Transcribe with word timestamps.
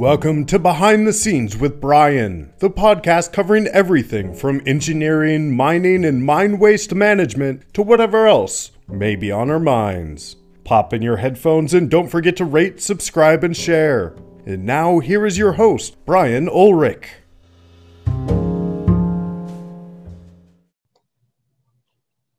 Welcome 0.00 0.46
to 0.46 0.58
Behind 0.58 1.06
the 1.06 1.12
Scenes 1.12 1.58
with 1.58 1.78
Brian, 1.78 2.54
the 2.58 2.70
podcast 2.70 3.34
covering 3.34 3.66
everything 3.66 4.32
from 4.32 4.62
engineering, 4.64 5.54
mining, 5.54 6.06
and 6.06 6.24
mine 6.24 6.58
waste 6.58 6.94
management 6.94 7.74
to 7.74 7.82
whatever 7.82 8.26
else 8.26 8.70
may 8.88 9.14
be 9.14 9.30
on 9.30 9.50
our 9.50 9.60
minds. 9.60 10.36
Pop 10.64 10.94
in 10.94 11.02
your 11.02 11.18
headphones 11.18 11.74
and 11.74 11.90
don't 11.90 12.08
forget 12.08 12.34
to 12.38 12.46
rate, 12.46 12.80
subscribe, 12.80 13.44
and 13.44 13.54
share. 13.54 14.16
And 14.46 14.64
now, 14.64 15.00
here 15.00 15.26
is 15.26 15.36
your 15.36 15.52
host, 15.52 16.02
Brian 16.06 16.48
Ulrich. 16.48 17.06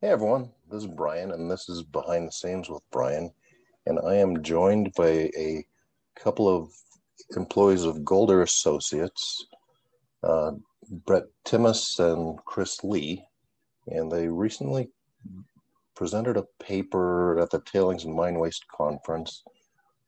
Hey 0.01 0.09
everyone, 0.09 0.50
this 0.71 0.82
is 0.82 0.87
Brian, 0.87 1.29
and 1.29 1.51
this 1.51 1.69
is 1.69 1.83
Behind 1.83 2.28
the 2.28 2.32
Scenes 2.32 2.69
with 2.69 2.82
Brian. 2.91 3.32
And 3.86 4.00
I 4.00 4.15
am 4.15 4.41
joined 4.41 4.93
by 4.93 5.29
a 5.37 5.64
couple 6.15 6.50
of 6.50 6.71
employees 7.36 7.84
of 7.84 8.06
Golder 8.06 8.42
Associates, 8.42 9.46
uh, 10.24 10.52
Brett 11.06 11.25
Timmis 11.46 12.00
and 12.00 12.38
Chris 12.46 12.84
Lee. 12.84 13.24
And 13.88 14.11
they 14.11 14.28
recently 14.28 14.89
presented 15.96 16.38
a 16.38 16.47
paper 16.64 17.39
at 17.39 17.50
the 17.50 17.61
Tailings 17.61 18.06
and 18.06 18.14
Mine 18.16 18.39
Waste 18.39 18.66
Conference 18.68 19.44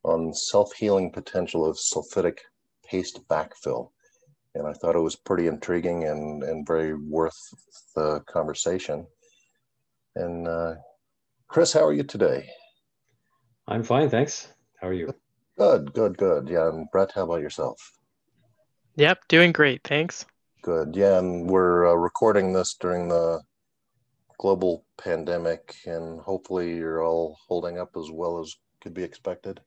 on 0.03 0.33
self 0.33 0.73
heating 0.73 1.11
potential 1.11 1.65
of 1.65 1.77
sulfidic 1.77 2.39
paste 2.85 3.27
backfill. 3.27 3.89
And 4.55 4.67
I 4.67 4.73
thought 4.73 4.95
it 4.95 4.99
was 4.99 5.15
pretty 5.15 5.47
intriguing 5.47 6.03
and, 6.03 6.43
and 6.43 6.67
very 6.67 6.93
worth 6.93 7.37
the 7.95 8.19
conversation. 8.27 9.07
And 10.15 10.47
uh, 10.47 10.75
Chris, 11.47 11.73
how 11.73 11.85
are 11.85 11.93
you 11.93 12.03
today? 12.03 12.49
I'm 13.67 13.83
fine, 13.83 14.09
thanks. 14.09 14.47
How 14.79 14.89
are 14.89 14.93
you? 14.93 15.13
Good, 15.57 15.93
good, 15.93 16.17
good. 16.17 16.49
Yeah, 16.49 16.69
and 16.69 16.89
Brett, 16.91 17.11
how 17.13 17.23
about 17.23 17.41
yourself? 17.41 17.77
Yep, 18.95 19.27
doing 19.27 19.51
great, 19.51 19.81
thanks. 19.83 20.25
Good. 20.61 20.95
Yeah, 20.95 21.19
and 21.19 21.49
we're 21.49 21.87
uh, 21.87 21.93
recording 21.93 22.53
this 22.53 22.75
during 22.79 23.07
the 23.07 23.41
global 24.37 24.85
pandemic, 24.97 25.75
and 25.85 26.19
hopefully 26.21 26.75
you're 26.75 27.03
all 27.03 27.37
holding 27.47 27.77
up 27.77 27.95
as 27.97 28.09
well 28.11 28.39
as 28.39 28.55
could 28.81 28.93
be 28.93 29.03
expected. 29.03 29.59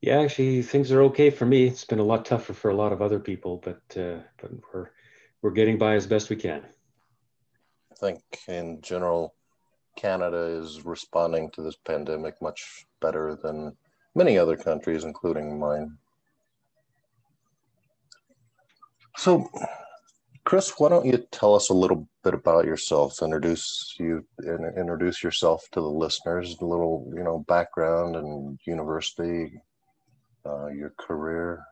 Yeah, 0.00 0.20
actually, 0.20 0.62
things 0.62 0.92
are 0.92 1.02
okay 1.02 1.30
for 1.30 1.44
me. 1.46 1.66
It's 1.66 1.84
been 1.84 1.98
a 1.98 2.04
lot 2.04 2.24
tougher 2.24 2.54
for 2.54 2.70
a 2.70 2.76
lot 2.76 2.92
of 2.92 3.02
other 3.02 3.18
people, 3.18 3.60
but 3.62 3.82
uh, 3.96 4.20
but 4.40 4.50
we're 4.72 4.90
we're 5.42 5.50
getting 5.50 5.78
by 5.78 5.94
as 5.94 6.06
best 6.06 6.30
we 6.30 6.36
can 6.36 6.64
I 7.92 7.94
think 7.94 8.22
in 8.46 8.80
general, 8.80 9.34
Canada 9.98 10.38
is 10.38 10.84
responding 10.84 11.50
to 11.50 11.60
this 11.60 11.76
pandemic 11.84 12.40
much 12.40 12.86
better 13.00 13.36
than 13.42 13.76
many 14.14 14.38
other 14.38 14.56
countries, 14.56 15.02
including 15.02 15.58
mine. 15.58 15.98
So, 19.16 19.50
Chris, 20.44 20.72
why 20.78 20.88
don't 20.88 21.04
you 21.04 21.18
tell 21.32 21.56
us 21.56 21.68
a 21.68 21.74
little 21.74 22.08
bit 22.22 22.32
about 22.32 22.64
yourself? 22.64 23.20
Introduce 23.20 23.96
you 23.98 24.24
and 24.38 24.78
introduce 24.78 25.20
yourself 25.20 25.64
to 25.72 25.80
the 25.80 25.88
listeners. 26.04 26.56
A 26.60 26.64
little, 26.64 27.10
you 27.12 27.24
know, 27.24 27.44
background 27.48 28.14
and 28.14 28.58
university, 28.64 29.60
uh, 30.46 30.68
your 30.68 30.94
career. 30.96 31.64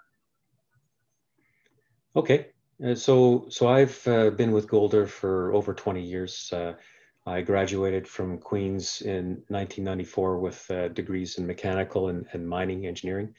Okay. 2.16 2.48
Uh, 2.84 2.96
so, 2.96 3.46
so 3.48 3.68
I've 3.68 4.06
uh, 4.08 4.30
been 4.30 4.50
with 4.50 4.68
Golder 4.68 5.06
for 5.06 5.55
over 5.55 5.72
20 5.72 6.02
years. 6.02 6.52
Uh, 6.52 6.74
I 7.28 7.42
graduated 7.42 8.06
from 8.06 8.38
Queens 8.38 9.02
in 9.02 9.42
1994 9.48 10.38
with 10.38 10.70
uh, 10.70 10.88
degrees 10.88 11.38
in 11.38 11.46
mechanical 11.46 12.08
and, 12.08 12.24
and 12.33 12.48
mining 12.48 12.86
engineering. 12.86 13.34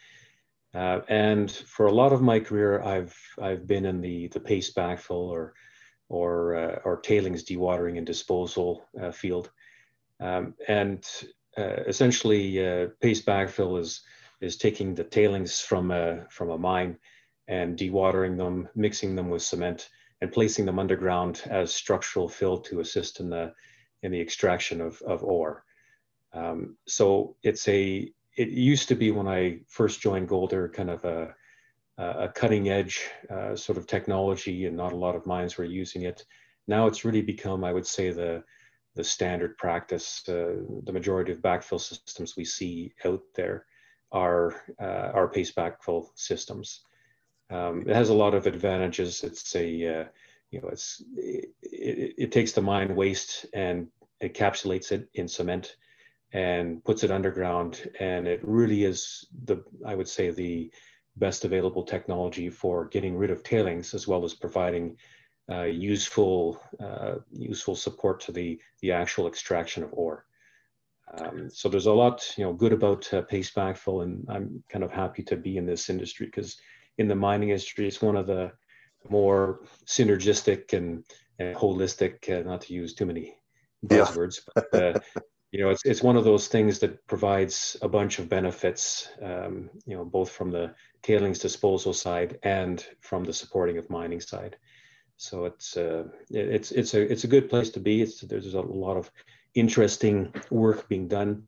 Uh, 0.74 1.00
and 1.08 1.50
for 1.50 1.86
a 1.86 1.94
lot 1.94 2.12
of 2.12 2.22
my 2.22 2.42
career, 2.42 2.82
I've 2.82 3.16
I've 3.42 3.66
been 3.66 3.86
in 3.86 4.02
the 4.02 4.28
the 4.28 4.42
paste 4.42 4.76
backfill 4.76 5.30
or 5.30 5.54
or 6.10 6.56
uh, 6.56 6.80
or 6.84 6.98
tailings 6.98 7.46
dewatering 7.46 7.98
and 7.98 8.06
disposal 8.06 8.86
field. 9.14 9.50
Um, 10.20 10.56
and 10.68 11.06
essentially, 11.58 12.90
paste 13.00 13.26
backfill 13.26 13.80
is 13.80 14.02
is 14.42 14.58
taking 14.58 14.96
the 14.96 15.06
tailings 15.06 15.62
from 15.62 15.92
a 15.92 16.26
from 16.30 16.50
a 16.50 16.58
mine 16.58 16.98
and 17.48 17.78
dewatering 17.78 18.38
them, 18.38 18.68
mixing 18.76 19.16
them 19.16 19.30
with 19.30 19.42
cement, 19.42 19.90
and 20.20 20.32
placing 20.32 20.66
them 20.66 20.80
underground 20.80 21.42
as 21.46 21.74
structural 21.74 22.28
fill 22.28 22.58
to 22.58 22.82
assist 22.82 23.22
in 23.22 23.30
the 23.30 23.54
in 24.04 24.12
the 24.12 24.22
extraction 24.22 24.82
of, 24.82 25.02
of 25.02 25.24
ore. 25.24 25.64
Um, 26.34 26.78
so 26.86 27.36
it's 27.44 27.68
a 27.68 28.12
it 28.38 28.50
used 28.50 28.88
to 28.90 28.96
be 28.96 29.12
when 29.12 29.28
I 29.28 29.62
first 29.68 30.00
joined 30.00 30.28
Golder 30.28 30.70
kind 30.70 30.92
of 30.92 31.04
a, 31.06 31.34
a 31.98 32.30
cutting 32.30 32.70
edge 32.70 33.10
uh, 33.32 33.56
sort 33.56 33.80
of 33.80 33.88
technology, 33.88 34.66
and 34.66 34.78
not 34.78 34.94
a 34.94 34.98
lot 34.98 35.16
of 35.16 35.26
mines 35.26 35.58
were 35.58 35.66
using 35.66 36.04
it. 36.04 36.24
Now 36.68 36.86
it's 36.86 37.04
really 37.04 37.24
become, 37.24 37.64
I 37.64 37.74
would 37.74 37.88
say, 37.88 38.12
the 38.12 38.44
the 38.96 39.04
standard 39.04 39.58
practice. 39.58 40.24
Uh, 40.28 40.58
the 40.84 40.94
majority 40.94 41.32
of 41.32 41.40
backfill 41.40 41.82
systems 41.82 42.36
we 42.36 42.46
see 42.46 42.94
out 43.06 43.24
there 43.36 43.66
are 44.12 44.62
uh, 44.80 45.12
are 45.14 45.30
paste 45.30 45.56
backfill 45.56 46.10
systems. 46.16 46.82
Um, 47.50 47.86
it 47.88 47.96
has 47.96 48.10
a 48.10 48.14
lot 48.14 48.34
of 48.34 48.46
advantages. 48.46 49.24
It's 49.24 49.56
a, 49.56 50.02
uh, 50.02 50.06
you 50.52 50.62
know, 50.62 50.70
it's 50.70 51.04
it, 51.16 51.50
it, 51.62 52.14
it, 52.18 52.32
takes 52.32 52.54
the 52.54 52.62
mine 52.62 52.96
waste 52.96 53.46
and 53.54 53.88
encapsulates 54.24 54.92
it 54.92 55.10
in 55.14 55.28
cement 55.28 55.76
and 56.34 56.84
puts 56.84 57.04
it 57.04 57.12
underground, 57.12 57.90
and 58.00 58.28
it 58.28 58.42
really 58.44 58.84
is 58.84 59.28
the, 59.46 59.64
I 59.86 59.96
would 59.96 60.08
say, 60.08 60.30
the 60.30 60.72
best 61.16 61.46
available 61.46 61.84
technology 61.84 62.50
for 62.50 62.86
getting 62.86 63.18
rid 63.18 63.32
of 63.32 63.44
tailings 63.44 63.94
as 63.94 64.08
well 64.08 64.24
as 64.24 64.34
providing 64.34 64.98
uh, 65.50 65.64
useful 65.64 66.62
uh, 66.80 67.16
useful 67.32 67.76
support 67.76 68.20
to 68.22 68.32
the 68.32 68.60
the 68.82 68.92
actual 68.92 69.28
extraction 69.28 69.84
of 69.84 69.94
ore. 69.94 70.26
Um, 71.18 71.50
so 71.50 71.70
there's 71.70 71.86
a 71.86 71.94
lot 71.94 72.34
you 72.38 72.44
know 72.44 72.54
good 72.54 72.74
about 72.74 73.12
uh, 73.14 73.22
paste 73.22 73.56
backfill, 73.56 74.04
and 74.04 74.26
I'm 74.30 74.64
kind 74.70 74.84
of 74.84 74.92
happy 74.92 75.24
to 75.24 75.38
be 75.38 75.58
in 75.58 75.66
this 75.66 75.90
industry 75.90 76.26
because 76.26 76.58
in 76.98 77.08
the 77.08 77.16
mining 77.16 77.50
industry. 77.50 77.88
It's 77.88 78.02
one 78.02 78.18
of 78.18 78.28
the 78.28 78.52
more 79.10 79.62
synergistic 79.86 80.74
and, 80.74 81.04
and 81.40 81.56
holistic, 81.56 82.30
uh, 82.30 82.48
not 82.48 82.62
to 82.62 82.74
use 82.74 82.94
too 82.94 83.06
many 83.06 83.38
buzzwords, 83.86 84.40
yeah. 84.56 84.64
but 84.72 84.84
uh, 84.84 85.00
you 85.52 85.64
know, 85.64 85.70
it's, 85.70 85.86
it's 85.86 86.04
one 86.04 86.18
of 86.18 86.24
those 86.24 86.48
things 86.48 86.80
that 86.80 87.06
provides 87.08 87.78
a 87.82 87.88
bunch 87.88 88.20
of 88.20 88.30
benefits, 88.30 89.10
um, 89.22 89.70
you 89.86 89.96
know, 89.96 90.04
both 90.04 90.30
from 90.32 90.52
the 90.52 90.74
tailings 91.04 91.40
disposal 91.40 91.94
side 91.94 92.38
and 92.44 92.86
from 93.00 93.24
the 93.24 93.34
supporting 93.34 93.78
of 93.78 93.90
mining 93.90 94.22
side. 94.22 94.58
So 95.18 95.46
it's 95.46 95.76
uh, 95.76 96.04
it's 96.30 96.72
it's 96.72 96.94
a 96.94 97.12
it's 97.12 97.24
a 97.24 97.28
good 97.28 97.50
place 97.50 97.72
to 97.72 97.80
be. 97.80 98.04
It's 98.04 98.22
there's 98.22 98.54
a 98.54 98.62
lot 98.62 98.98
of 98.98 99.10
interesting 99.56 100.32
work 100.52 100.88
being 100.88 101.08
done 101.08 101.48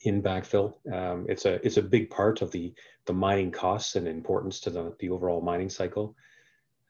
in 0.00 0.22
backfill. 0.22 0.74
Um, 0.90 1.26
it's 1.28 1.44
a 1.44 1.64
it's 1.66 1.76
a 1.76 1.82
big 1.82 2.08
part 2.08 2.40
of 2.40 2.50
the 2.50 2.72
the 3.04 3.12
mining 3.12 3.50
costs 3.50 3.96
and 3.96 4.08
importance 4.08 4.60
to 4.60 4.70
the, 4.70 4.94
the 5.00 5.10
overall 5.10 5.42
mining 5.42 5.68
cycle. 5.68 6.16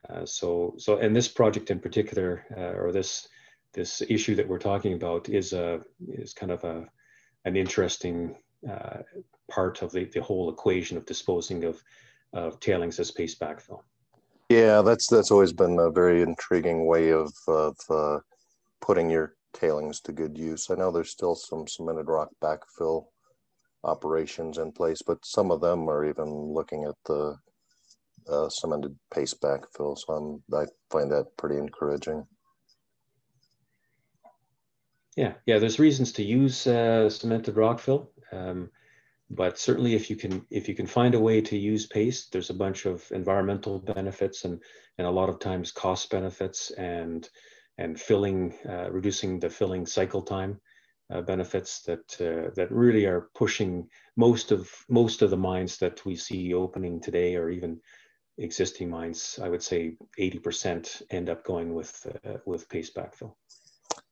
Uh, 0.08 0.26
so 0.26 0.74
so 0.78 0.98
and 0.98 1.14
this 1.14 1.28
project 1.28 1.70
in 1.70 1.80
particular, 1.80 2.44
uh, 2.56 2.78
or 2.78 2.92
this 2.92 3.28
this 3.72 4.02
issue 4.08 4.34
that 4.34 4.48
we're 4.48 4.58
talking 4.58 4.94
about, 4.94 5.28
is 5.28 5.52
a 5.52 5.80
is 6.08 6.34
kind 6.34 6.52
of 6.52 6.62
a 6.64 6.86
an 7.44 7.56
interesting 7.56 8.36
uh, 8.70 8.98
part 9.50 9.82
of 9.82 9.92
the, 9.92 10.04
the 10.06 10.22
whole 10.22 10.50
equation 10.50 10.96
of 10.96 11.06
disposing 11.06 11.64
of 11.64 11.82
of 12.32 12.60
tailings 12.60 12.98
as 12.98 13.10
paste 13.10 13.40
backfill. 13.40 13.80
Yeah, 14.50 14.82
that's 14.82 15.06
that's 15.06 15.30
always 15.30 15.52
been 15.52 15.78
a 15.78 15.90
very 15.90 16.22
intriguing 16.22 16.86
way 16.86 17.10
of 17.10 17.32
of 17.48 17.76
uh, 17.88 18.18
putting 18.80 19.10
your 19.10 19.36
tailings 19.54 20.00
to 20.00 20.12
good 20.12 20.36
use. 20.36 20.68
I 20.70 20.74
know 20.74 20.90
there's 20.90 21.10
still 21.10 21.34
some 21.34 21.66
cemented 21.66 22.08
rock 22.08 22.28
backfill 22.42 23.06
operations 23.84 24.58
in 24.58 24.72
place, 24.72 25.00
but 25.02 25.24
some 25.24 25.50
of 25.50 25.60
them 25.60 25.88
are 25.88 26.04
even 26.04 26.28
looking 26.28 26.84
at 26.84 26.96
the 27.06 27.36
uh, 28.28 28.48
cemented 28.48 28.96
paste 29.12 29.40
backfill. 29.40 29.96
So 29.98 30.12
I'm, 30.14 30.56
I 30.56 30.66
find 30.90 31.10
that 31.10 31.36
pretty 31.36 31.56
encouraging. 31.56 32.26
Yeah, 35.16 35.34
yeah. 35.46 35.58
There's 35.58 35.78
reasons 35.78 36.12
to 36.12 36.24
use 36.24 36.66
uh, 36.66 37.08
cemented 37.08 37.54
rockfill, 37.54 38.10
um, 38.32 38.70
but 39.30 39.58
certainly 39.58 39.94
if 39.94 40.10
you 40.10 40.16
can 40.16 40.44
if 40.50 40.68
you 40.68 40.74
can 40.74 40.86
find 40.86 41.14
a 41.14 41.20
way 41.20 41.40
to 41.40 41.56
use 41.56 41.86
paste, 41.86 42.32
there's 42.32 42.50
a 42.50 42.54
bunch 42.54 42.84
of 42.84 43.10
environmental 43.12 43.78
benefits 43.78 44.44
and 44.44 44.60
and 44.98 45.06
a 45.06 45.10
lot 45.10 45.28
of 45.28 45.38
times 45.38 45.70
cost 45.70 46.10
benefits 46.10 46.70
and 46.72 47.28
and 47.78 48.00
filling, 48.00 48.54
uh, 48.68 48.90
reducing 48.90 49.40
the 49.40 49.50
filling 49.50 49.84
cycle 49.86 50.22
time 50.22 50.60
uh, 51.12 51.20
benefits 51.20 51.82
that 51.82 52.20
uh, 52.20 52.50
that 52.56 52.70
really 52.70 53.04
are 53.06 53.28
pushing 53.34 53.88
most 54.16 54.52
of 54.52 54.70
most 54.88 55.22
of 55.22 55.30
the 55.30 55.36
mines 55.36 55.78
that 55.78 56.04
we 56.04 56.16
see 56.16 56.54
opening 56.54 57.00
today, 57.00 57.36
or 57.36 57.50
even 57.50 57.80
existing 58.38 58.90
mines. 58.90 59.38
I 59.42 59.48
would 59.48 59.62
say 59.62 59.96
80% 60.18 61.02
end 61.10 61.30
up 61.30 61.44
going 61.44 61.74
with 61.74 62.06
uh, 62.26 62.38
with 62.46 62.68
paste 62.68 62.94
backfill. 62.94 63.34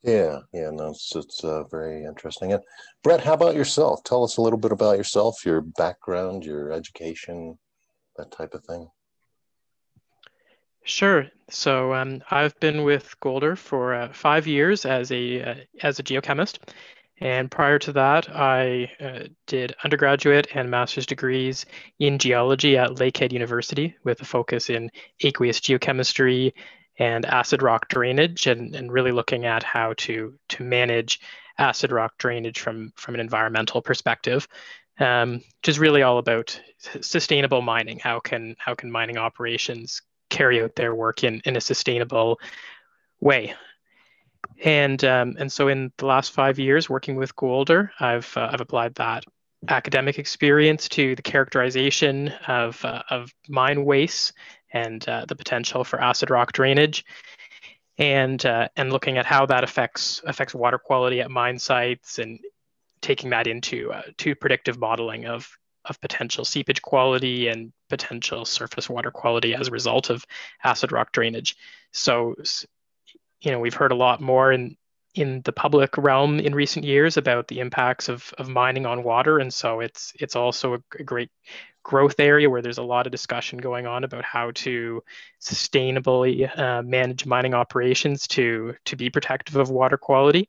Yeah, 0.03 0.41
yeah, 0.53 0.71
no, 0.71 0.91
it's 0.91 1.15
it's 1.15 1.45
uh, 1.45 1.65
very 1.65 2.05
interesting. 2.05 2.53
And 2.53 2.63
Brett, 3.03 3.21
how 3.21 3.35
about 3.35 3.55
yourself? 3.55 4.03
Tell 4.05 4.25
us 4.25 4.37
a 4.37 4.43
little 4.43 4.59
bit 4.59 4.73
about 4.73 4.97
yourself, 4.97 5.45
your 5.47 5.61
background, 5.61 6.45
your 6.45 6.73
education, 6.73 7.59
that 8.17 8.33
type 8.33 8.55
of 8.55 8.65
thing. 8.65 8.89
Sure. 10.85 11.27
So 11.49 11.95
um, 11.95 12.23
I've 12.31 12.59
been 12.59 12.83
with 12.83 13.15
Golder 13.21 13.55
for 13.55 13.95
uh, 13.95 14.13
five 14.13 14.47
years 14.47 14.85
as 14.85 15.13
a 15.13 15.43
uh, 15.43 15.55
as 15.83 16.01
a 16.01 16.03
geochemist, 16.03 16.59
and 17.23 17.51
prior 17.51 17.79
to 17.81 17.93
that, 17.93 18.29
I 18.29 18.91
uh, 19.01 19.29
did 19.47 19.75
undergraduate 19.85 20.49
and 20.55 20.71
master's 20.71 21.07
degrees 21.07 21.67
in 21.99 22.19
geology 22.19 22.77
at 22.77 22.91
Lakehead 22.91 23.33
University 23.33 23.95
with 24.05 24.21
a 24.21 24.25
focus 24.25 24.71
in 24.71 24.91
aqueous 25.23 25.61
geochemistry 25.61 26.53
and 26.99 27.25
acid 27.25 27.63
rock 27.63 27.89
drainage, 27.89 28.47
and, 28.47 28.75
and 28.75 28.93
really 28.93 29.13
looking 29.13 29.47
at 29.47 29.63
how 29.63 29.95
to 29.99 30.39
to 30.51 30.63
manage 30.63 31.21
acid 31.59 31.93
rock 31.93 32.13
drainage 32.19 32.61
from 32.61 32.93
from 32.97 33.15
an 33.15 33.21
environmental 33.21 33.81
perspective, 33.81 34.47
um, 34.99 35.35
which 35.35 35.69
is 35.69 35.79
really 35.79 36.03
all 36.03 36.19
about 36.19 36.61
sustainable 37.01 37.63
mining. 37.63 37.99
How 37.99 38.21
can 38.21 38.57
how 38.59 38.75
can 38.75 38.91
mining 38.91 39.17
operations 39.17 40.03
carry 40.33 40.63
out 40.63 40.75
their 40.75 40.95
work 40.95 41.23
in, 41.23 41.41
in 41.45 41.57
a 41.57 41.61
sustainable 41.61 42.41
way. 43.21 43.55
And 44.65 45.03
um, 45.05 45.37
and 45.39 45.51
so 45.51 45.69
in 45.69 45.93
the 45.99 46.07
last 46.07 46.33
five 46.33 46.59
years 46.59 46.89
working 46.89 47.17
with 47.17 47.35
Golder, 47.35 47.93
I've 47.99 48.35
uh, 48.37 48.51
I've 48.53 48.61
applied 48.61 48.95
that 48.97 49.25
academic 49.69 50.19
experience 50.19 50.89
to 50.91 51.15
the 51.15 51.23
characterization 51.23 52.29
of 52.47 52.85
uh, 52.85 53.03
of 53.11 53.33
mine 53.49 53.85
wastes 53.85 54.33
and 54.73 55.07
uh, 55.09 55.25
the 55.27 55.37
potential 55.37 55.85
for 55.85 56.01
acid 56.01 56.31
rock 56.31 56.53
drainage, 56.53 57.05
and 57.99 58.45
uh, 58.47 58.69
and 58.77 58.93
looking 58.93 59.19
at 59.19 59.27
how 59.27 59.47
that 59.47 59.65
affects 59.65 60.23
affects 60.27 60.55
water 60.55 60.79
quality 60.79 61.21
at 61.21 61.31
mine 61.31 61.59
sites 61.59 62.19
and 62.19 62.39
taking 63.01 63.31
that 63.31 63.47
into 63.47 63.93
uh, 63.93 64.03
to 64.19 64.35
predictive 64.35 64.79
modeling 64.79 65.27
of 65.27 65.49
of 65.85 66.01
potential 66.01 66.45
seepage 66.45 66.81
quality 66.81 67.49
and 67.49 67.73
potential 67.89 68.45
surface 68.45 68.89
water 68.89 69.11
quality 69.11 69.55
as 69.55 69.69
a 69.69 69.73
result 69.73 70.11
of 70.11 70.25
acid 70.63 70.93
rock 70.93 71.13
drainage. 71.13 71.57
So, 71.93 72.35
you 73.43 73.51
know, 73.51 73.59
we've 73.59 73.75
heard 73.75 73.93
a 73.93 73.97
lot 73.97 74.21
more 74.21 74.53
in 74.53 74.77
in 75.15 75.43
the 75.43 75.53
public 75.53 75.99
realm 75.99 76.41
in 76.41 76.55
recent 76.55 76.87
years 76.87 77.19
about 77.19 77.47
the 77.47 77.61
impacts 77.61 78.09
of, 78.09 78.33
of 78.39 78.49
mining 78.49 78.87
on 78.87 79.03
water, 79.03 79.39
and 79.39 79.53
so 79.53 79.81
it's 79.81 80.13
it's 80.19 80.37
also 80.37 80.75
a, 80.75 80.79
a 80.99 81.03
great 81.03 81.31
growth 81.83 82.21
area 82.21 82.49
where 82.49 82.63
there's 82.63 82.79
a 82.79 82.83
lot 82.83 83.07
of 83.07 83.11
discussion 83.11 83.59
going 83.59 83.87
on 83.87 84.05
about 84.05 84.25
how 84.25 84.53
to 84.53 85.03
sustainably 85.41 86.59
uh, 86.59 86.81
manage 86.83 87.27
mining 87.27 87.53
operations 87.53 88.27
to 88.29 88.75
to 88.85 88.97
be 88.97 89.11
protective 89.11 89.57
of 89.57 89.71
water 89.71 89.99
quality. 89.99 90.49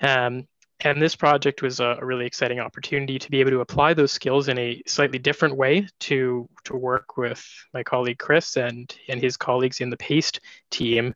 Um, 0.00 0.46
and 0.80 1.00
this 1.00 1.14
project 1.14 1.62
was 1.62 1.80
a, 1.80 1.98
really 2.02 2.26
exciting 2.26 2.58
opportunity 2.58 3.18
to 3.18 3.30
be 3.30 3.40
able 3.40 3.52
to 3.52 3.60
apply 3.60 3.94
those 3.94 4.12
skills 4.12 4.48
in 4.48 4.58
a 4.58 4.82
slightly 4.86 5.18
different 5.18 5.56
way 5.56 5.86
to, 6.00 6.48
to 6.64 6.76
work 6.76 7.16
with 7.16 7.48
my 7.72 7.82
colleague 7.84 8.18
Chris 8.18 8.56
and, 8.56 8.94
and 9.08 9.20
his 9.20 9.36
colleagues 9.36 9.80
in 9.80 9.88
the 9.88 9.96
PASTE 9.96 10.40
team 10.70 11.14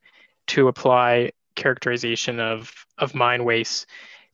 to 0.49 0.69
apply 0.69 1.33
characterization 1.55 2.41
of, 2.41 2.73
of 2.99 3.15
mine 3.15 3.45
waste 3.45 3.87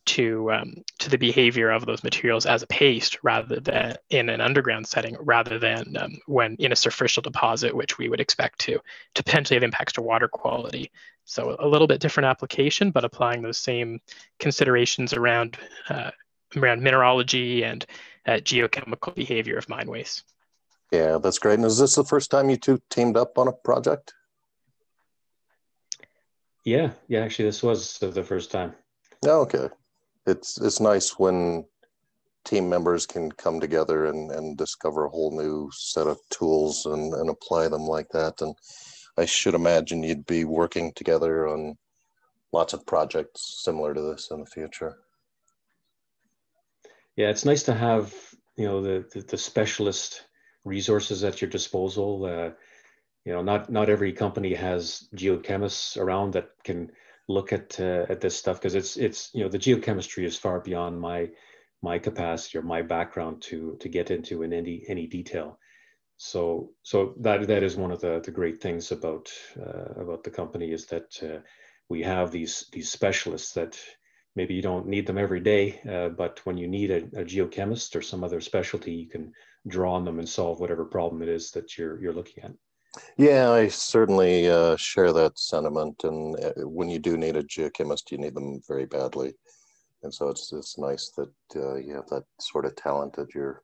to 0.06 0.52
um, 0.52 0.74
to 0.98 1.08
the 1.08 1.16
behavior 1.16 1.70
of 1.70 1.86
those 1.86 2.04
materials 2.04 2.46
as 2.46 2.62
a 2.62 2.66
paste 2.66 3.18
rather 3.22 3.58
than 3.60 3.96
in 4.10 4.28
an 4.28 4.40
underground 4.40 4.86
setting 4.86 5.16
rather 5.20 5.58
than 5.58 5.96
um, 5.98 6.18
when 6.26 6.56
in 6.56 6.72
a 6.72 6.76
superficial 6.76 7.22
deposit 7.22 7.74
which 7.74 7.96
we 7.98 8.08
would 8.08 8.20
expect 8.20 8.58
to 8.60 8.78
to 9.14 9.22
potentially 9.22 9.56
have 9.56 9.62
impacts 9.62 9.94
to 9.94 10.02
water 10.02 10.28
quality. 10.28 10.90
So 11.24 11.56
a 11.58 11.66
little 11.66 11.86
bit 11.86 12.00
different 12.00 12.26
application 12.26 12.90
but 12.90 13.04
applying 13.04 13.42
those 13.42 13.56
same 13.56 14.00
considerations 14.38 15.14
around 15.14 15.56
uh, 15.88 16.10
around 16.56 16.82
mineralogy 16.82 17.64
and 17.64 17.84
uh, 18.26 18.32
geochemical 18.32 19.14
behavior 19.14 19.56
of 19.56 19.68
mine 19.68 19.88
waste. 19.88 20.24
Yeah 20.92 21.16
that's 21.16 21.38
great. 21.38 21.54
And 21.54 21.64
is 21.64 21.78
this 21.78 21.94
the 21.94 22.04
first 22.04 22.30
time 22.30 22.50
you 22.50 22.58
two 22.58 22.80
teamed 22.90 23.16
up 23.16 23.38
on 23.38 23.48
a 23.48 23.52
project 23.52 24.12
yeah 26.64 26.90
yeah 27.08 27.20
actually 27.20 27.44
this 27.44 27.62
was 27.62 27.98
the 27.98 28.22
first 28.22 28.50
time 28.50 28.74
oh, 29.26 29.42
okay 29.42 29.68
it's 30.26 30.60
it's 30.60 30.80
nice 30.80 31.18
when 31.18 31.64
team 32.44 32.68
members 32.68 33.06
can 33.06 33.32
come 33.32 33.58
together 33.58 34.06
and, 34.06 34.30
and 34.30 34.56
discover 34.56 35.04
a 35.04 35.10
whole 35.10 35.36
new 35.36 35.70
set 35.72 36.06
of 36.06 36.18
tools 36.30 36.86
and, 36.86 37.12
and 37.14 37.30
apply 37.30 37.68
them 37.68 37.82
like 37.82 38.08
that. 38.10 38.40
And 38.40 38.54
I 39.16 39.24
should 39.24 39.54
imagine 39.54 40.02
you'd 40.02 40.26
be 40.26 40.44
working 40.44 40.92
together 40.94 41.48
on 41.48 41.76
lots 42.52 42.72
of 42.72 42.86
projects 42.86 43.62
similar 43.64 43.94
to 43.94 44.00
this 44.00 44.28
in 44.30 44.40
the 44.40 44.46
future. 44.46 44.98
Yeah, 47.16 47.30
it's 47.30 47.44
nice 47.44 47.62
to 47.64 47.74
have 47.74 48.12
you 48.56 48.66
know 48.66 48.82
the 48.82 49.06
the, 49.12 49.20
the 49.20 49.38
specialist 49.38 50.22
resources 50.64 51.22
at 51.24 51.40
your 51.40 51.50
disposal. 51.50 52.24
Uh, 52.24 52.50
you 53.24 53.32
know, 53.32 53.42
not 53.42 53.70
not 53.70 53.88
every 53.88 54.12
company 54.12 54.54
has 54.54 55.08
geochemists 55.14 55.96
around 55.96 56.34
that 56.34 56.50
can 56.62 56.90
look 57.28 57.52
at 57.52 57.80
uh, 57.80 58.06
at 58.08 58.20
this 58.20 58.36
stuff 58.36 58.58
because 58.60 58.74
it's 58.74 58.96
it's 58.96 59.30
you 59.34 59.42
know 59.42 59.48
the 59.48 59.58
geochemistry 59.58 60.24
is 60.24 60.36
far 60.36 60.60
beyond 60.60 61.00
my 61.00 61.30
my 61.82 61.98
capacity 61.98 62.58
or 62.58 62.62
my 62.62 62.82
background 62.82 63.42
to 63.42 63.76
to 63.80 63.88
get 63.88 64.10
into 64.10 64.42
in 64.42 64.52
any 64.52 64.84
any 64.88 65.06
detail. 65.06 65.58
So 66.16 66.70
so 66.82 67.14
that 67.20 67.46
that 67.46 67.62
is 67.62 67.76
one 67.76 67.92
of 67.92 68.00
the 68.00 68.20
the 68.20 68.30
great 68.30 68.60
things 68.60 68.92
about 68.92 69.30
uh, 69.58 70.00
about 70.02 70.22
the 70.22 70.30
company 70.30 70.72
is 70.72 70.86
that 70.86 71.22
uh, 71.22 71.40
we 71.88 72.02
have 72.02 72.30
these 72.30 72.66
these 72.72 72.90
specialists 72.90 73.52
that 73.54 73.78
maybe 74.36 74.54
you 74.54 74.62
don't 74.62 74.86
need 74.86 75.06
them 75.06 75.18
every 75.18 75.40
day, 75.40 75.80
uh, 75.88 76.08
but 76.08 76.44
when 76.44 76.58
you 76.58 76.66
need 76.66 76.90
a, 76.90 77.04
a, 77.20 77.24
geochemist 77.24 77.94
or 77.94 78.02
some 78.02 78.24
other 78.24 78.40
specialty, 78.40 78.92
you 78.92 79.08
can 79.08 79.32
draw 79.68 79.94
on 79.94 80.04
them 80.04 80.18
and 80.18 80.28
solve 80.28 80.58
whatever 80.58 80.84
problem 80.84 81.22
it 81.22 81.28
is 81.28 81.52
that 81.52 81.78
you're 81.78 82.00
you're 82.00 82.12
looking 82.12 82.44
at. 82.44 82.52
Yeah, 83.16 83.50
I 83.50 83.68
certainly 83.68 84.48
uh, 84.48 84.76
share 84.76 85.12
that 85.12 85.38
sentiment. 85.38 86.02
And 86.04 86.36
uh, 86.36 86.52
when 86.68 86.88
you 86.88 86.98
do 86.98 87.16
need 87.16 87.36
a 87.36 87.42
geochemist, 87.42 88.10
you 88.10 88.18
need 88.18 88.34
them 88.34 88.60
very 88.66 88.86
badly. 88.86 89.34
And 90.02 90.12
so 90.12 90.28
it's 90.28 90.52
it's 90.52 90.76
nice 90.78 91.10
that 91.16 91.32
uh, 91.56 91.76
you 91.76 91.94
have 91.94 92.08
that 92.08 92.24
sort 92.38 92.66
of 92.66 92.76
talent 92.76 93.18
at 93.18 93.34
your 93.34 93.62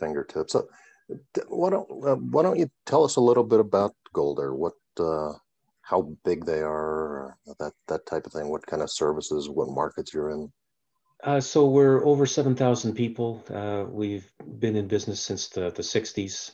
fingertips. 0.00 0.52
So, 0.52 0.68
why 1.48 1.70
don't 1.70 1.88
uh, 2.04 2.16
why 2.16 2.42
don't 2.42 2.58
you 2.58 2.68
tell 2.86 3.04
us 3.04 3.16
a 3.16 3.20
little 3.20 3.44
bit 3.44 3.60
about 3.60 3.94
Golder? 4.12 4.54
What 4.54 4.74
uh, 4.98 5.34
how 5.82 6.16
big 6.24 6.44
they 6.44 6.62
are, 6.62 7.36
that 7.60 7.72
that 7.86 8.06
type 8.06 8.26
of 8.26 8.32
thing. 8.32 8.48
What 8.48 8.66
kind 8.66 8.82
of 8.82 8.90
services, 8.90 9.48
what 9.48 9.68
markets 9.68 10.12
you're 10.12 10.30
in? 10.30 10.52
Uh, 11.22 11.40
so 11.40 11.66
we're 11.66 12.04
over 12.04 12.26
seven 12.26 12.56
thousand 12.56 12.94
people. 12.94 13.44
we've 13.92 14.28
been 14.58 14.74
in 14.74 14.88
business 14.88 15.20
since 15.20 15.48
the 15.48 15.70
the 15.70 15.82
'60s 15.82 16.50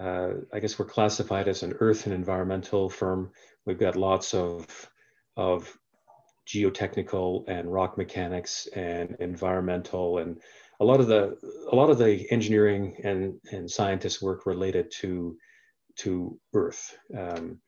uh, 0.00 0.30
I 0.52 0.60
guess 0.60 0.78
we're 0.78 0.86
classified 0.86 1.48
as 1.48 1.62
an 1.62 1.74
earth 1.80 2.06
and 2.06 2.14
environmental 2.14 2.88
firm. 2.88 3.30
We've 3.64 3.78
got 3.78 3.96
lots 3.96 4.34
of, 4.34 4.90
of 5.36 5.76
geotechnical 6.46 7.44
and 7.48 7.72
rock 7.72 7.98
mechanics 7.98 8.68
and 8.74 9.16
environmental 9.18 10.18
and 10.18 10.40
a 10.80 10.84
lot 10.84 11.00
of 11.00 11.08
the 11.08 11.36
a 11.72 11.74
lot 11.74 11.90
of 11.90 11.98
the 11.98 12.30
engineering 12.30 12.96
and 13.02 13.34
and 13.50 13.70
scientists 13.70 14.22
work 14.22 14.46
related 14.46 14.90
to 14.90 15.36
to 15.96 16.38
earth 16.54 16.96
um, 17.18 17.58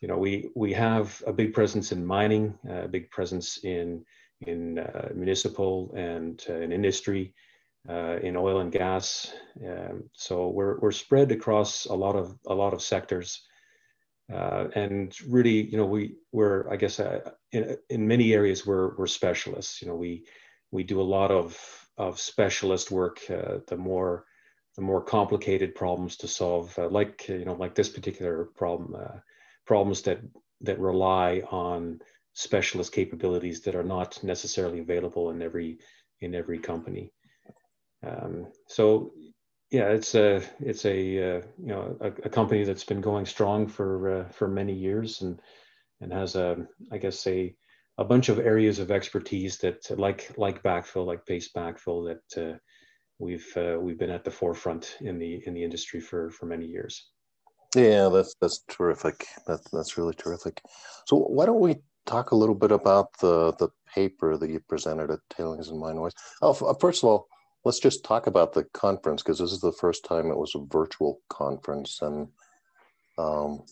you 0.00 0.08
know 0.08 0.18
we 0.18 0.50
we 0.56 0.72
have 0.72 1.22
a 1.26 1.32
big 1.32 1.52
presence 1.54 1.92
in 1.92 2.04
mining 2.04 2.58
a 2.68 2.88
big 2.88 3.08
presence 3.10 3.58
in 3.62 4.04
in 4.40 4.78
uh, 4.78 5.08
municipal 5.14 5.94
and 5.96 6.44
uh, 6.50 6.54
in 6.54 6.72
industry 6.72 7.34
uh, 7.88 8.18
in 8.22 8.36
oil 8.36 8.60
and 8.60 8.72
gas. 8.72 9.32
Um, 9.66 10.04
so 10.12 10.48
we're, 10.48 10.78
we're 10.80 10.92
spread 10.92 11.32
across 11.32 11.86
a 11.86 11.94
lot 11.94 12.16
of 12.16 12.36
a 12.46 12.54
lot 12.54 12.72
of 12.72 12.82
sectors, 12.82 13.42
uh, 14.32 14.68
and 14.74 15.14
really, 15.28 15.68
you 15.70 15.76
know, 15.76 15.86
we 15.86 16.16
we're 16.32 16.70
I 16.70 16.76
guess 16.76 16.98
uh, 17.00 17.30
in, 17.52 17.76
in 17.90 18.08
many 18.08 18.32
areas 18.32 18.66
we're 18.66 18.96
we're 18.96 19.06
specialists. 19.06 19.82
You 19.82 19.88
know, 19.88 19.96
we 19.96 20.24
we 20.70 20.82
do 20.82 21.00
a 21.00 21.02
lot 21.02 21.30
of 21.30 21.58
of 21.98 22.18
specialist 22.18 22.90
work. 22.90 23.20
Uh, 23.30 23.58
the 23.68 23.76
more 23.76 24.24
the 24.76 24.82
more 24.82 25.02
complicated 25.02 25.74
problems 25.74 26.16
to 26.16 26.28
solve, 26.28 26.76
uh, 26.78 26.88
like 26.88 27.28
you 27.28 27.44
know, 27.44 27.54
like 27.54 27.74
this 27.74 27.88
particular 27.88 28.46
problem, 28.56 28.94
uh, 28.94 29.18
problems 29.66 30.02
that 30.02 30.20
that 30.62 30.80
rely 30.80 31.42
on 31.50 32.00
specialist 32.32 32.92
capabilities 32.92 33.60
that 33.60 33.76
are 33.76 33.84
not 33.84 34.22
necessarily 34.24 34.80
available 34.80 35.30
in 35.30 35.42
every 35.42 35.78
in 36.20 36.34
every 36.34 36.58
company. 36.58 37.12
Um, 38.06 38.46
so 38.66 39.12
yeah, 39.70 39.88
it's 39.88 40.14
a 40.14 40.42
it's 40.60 40.84
a 40.84 41.36
uh, 41.36 41.42
you 41.58 41.68
know 41.68 41.96
a, 42.00 42.08
a, 42.08 42.28
company 42.28 42.64
that's 42.64 42.84
been 42.84 43.00
going 43.00 43.26
strong 43.26 43.66
for 43.66 44.20
uh, 44.20 44.28
for 44.28 44.46
many 44.46 44.72
years 44.72 45.22
and 45.22 45.40
and 46.00 46.12
has 46.12 46.36
a 46.36 46.66
I 46.92 46.98
guess 46.98 47.26
a 47.26 47.54
a 47.98 48.04
bunch 48.04 48.28
of 48.28 48.38
areas 48.38 48.78
of 48.78 48.90
expertise 48.90 49.58
that 49.58 49.98
like 49.98 50.32
like 50.36 50.62
backfill 50.62 51.06
like 51.06 51.26
paste 51.26 51.54
backfill 51.54 52.14
that 52.14 52.42
uh, 52.42 52.58
we've 53.18 53.56
uh, 53.56 53.78
we've 53.80 53.98
been 53.98 54.10
at 54.10 54.24
the 54.24 54.30
forefront 54.30 54.96
in 55.00 55.18
the 55.18 55.42
in 55.46 55.54
the 55.54 55.64
industry 55.64 56.00
for 56.00 56.30
for 56.30 56.46
many 56.46 56.66
years. 56.66 57.10
Yeah, 57.74 58.08
that's 58.12 58.34
that's 58.40 58.62
terrific. 58.68 59.26
That's 59.46 59.68
that's 59.70 59.96
really 59.98 60.14
terrific. 60.14 60.60
So 61.06 61.16
why 61.16 61.46
don't 61.46 61.60
we 61.60 61.76
talk 62.06 62.30
a 62.30 62.36
little 62.36 62.54
bit 62.54 62.70
about 62.70 63.08
the 63.20 63.52
the 63.58 63.68
paper 63.92 64.36
that 64.36 64.50
you 64.50 64.60
presented 64.68 65.10
at 65.10 65.20
Tailings 65.30 65.68
and 65.68 65.80
Mine 65.80 66.00
Waste? 66.00 66.18
Oh, 66.42 66.50
uh, 66.50 66.74
first 66.74 67.02
of 67.02 67.08
all, 67.08 67.28
let's 67.64 67.80
just 67.80 68.04
talk 68.04 68.26
about 68.26 68.52
the 68.52 68.64
conference 68.74 69.22
because 69.22 69.38
this 69.38 69.52
is 69.52 69.60
the 69.60 69.72
first 69.72 70.04
time 70.04 70.30
it 70.30 70.36
was 70.36 70.54
a 70.54 70.66
virtual 70.70 71.20
conference. 71.30 72.00
And 72.02 72.28
um, 73.18 73.62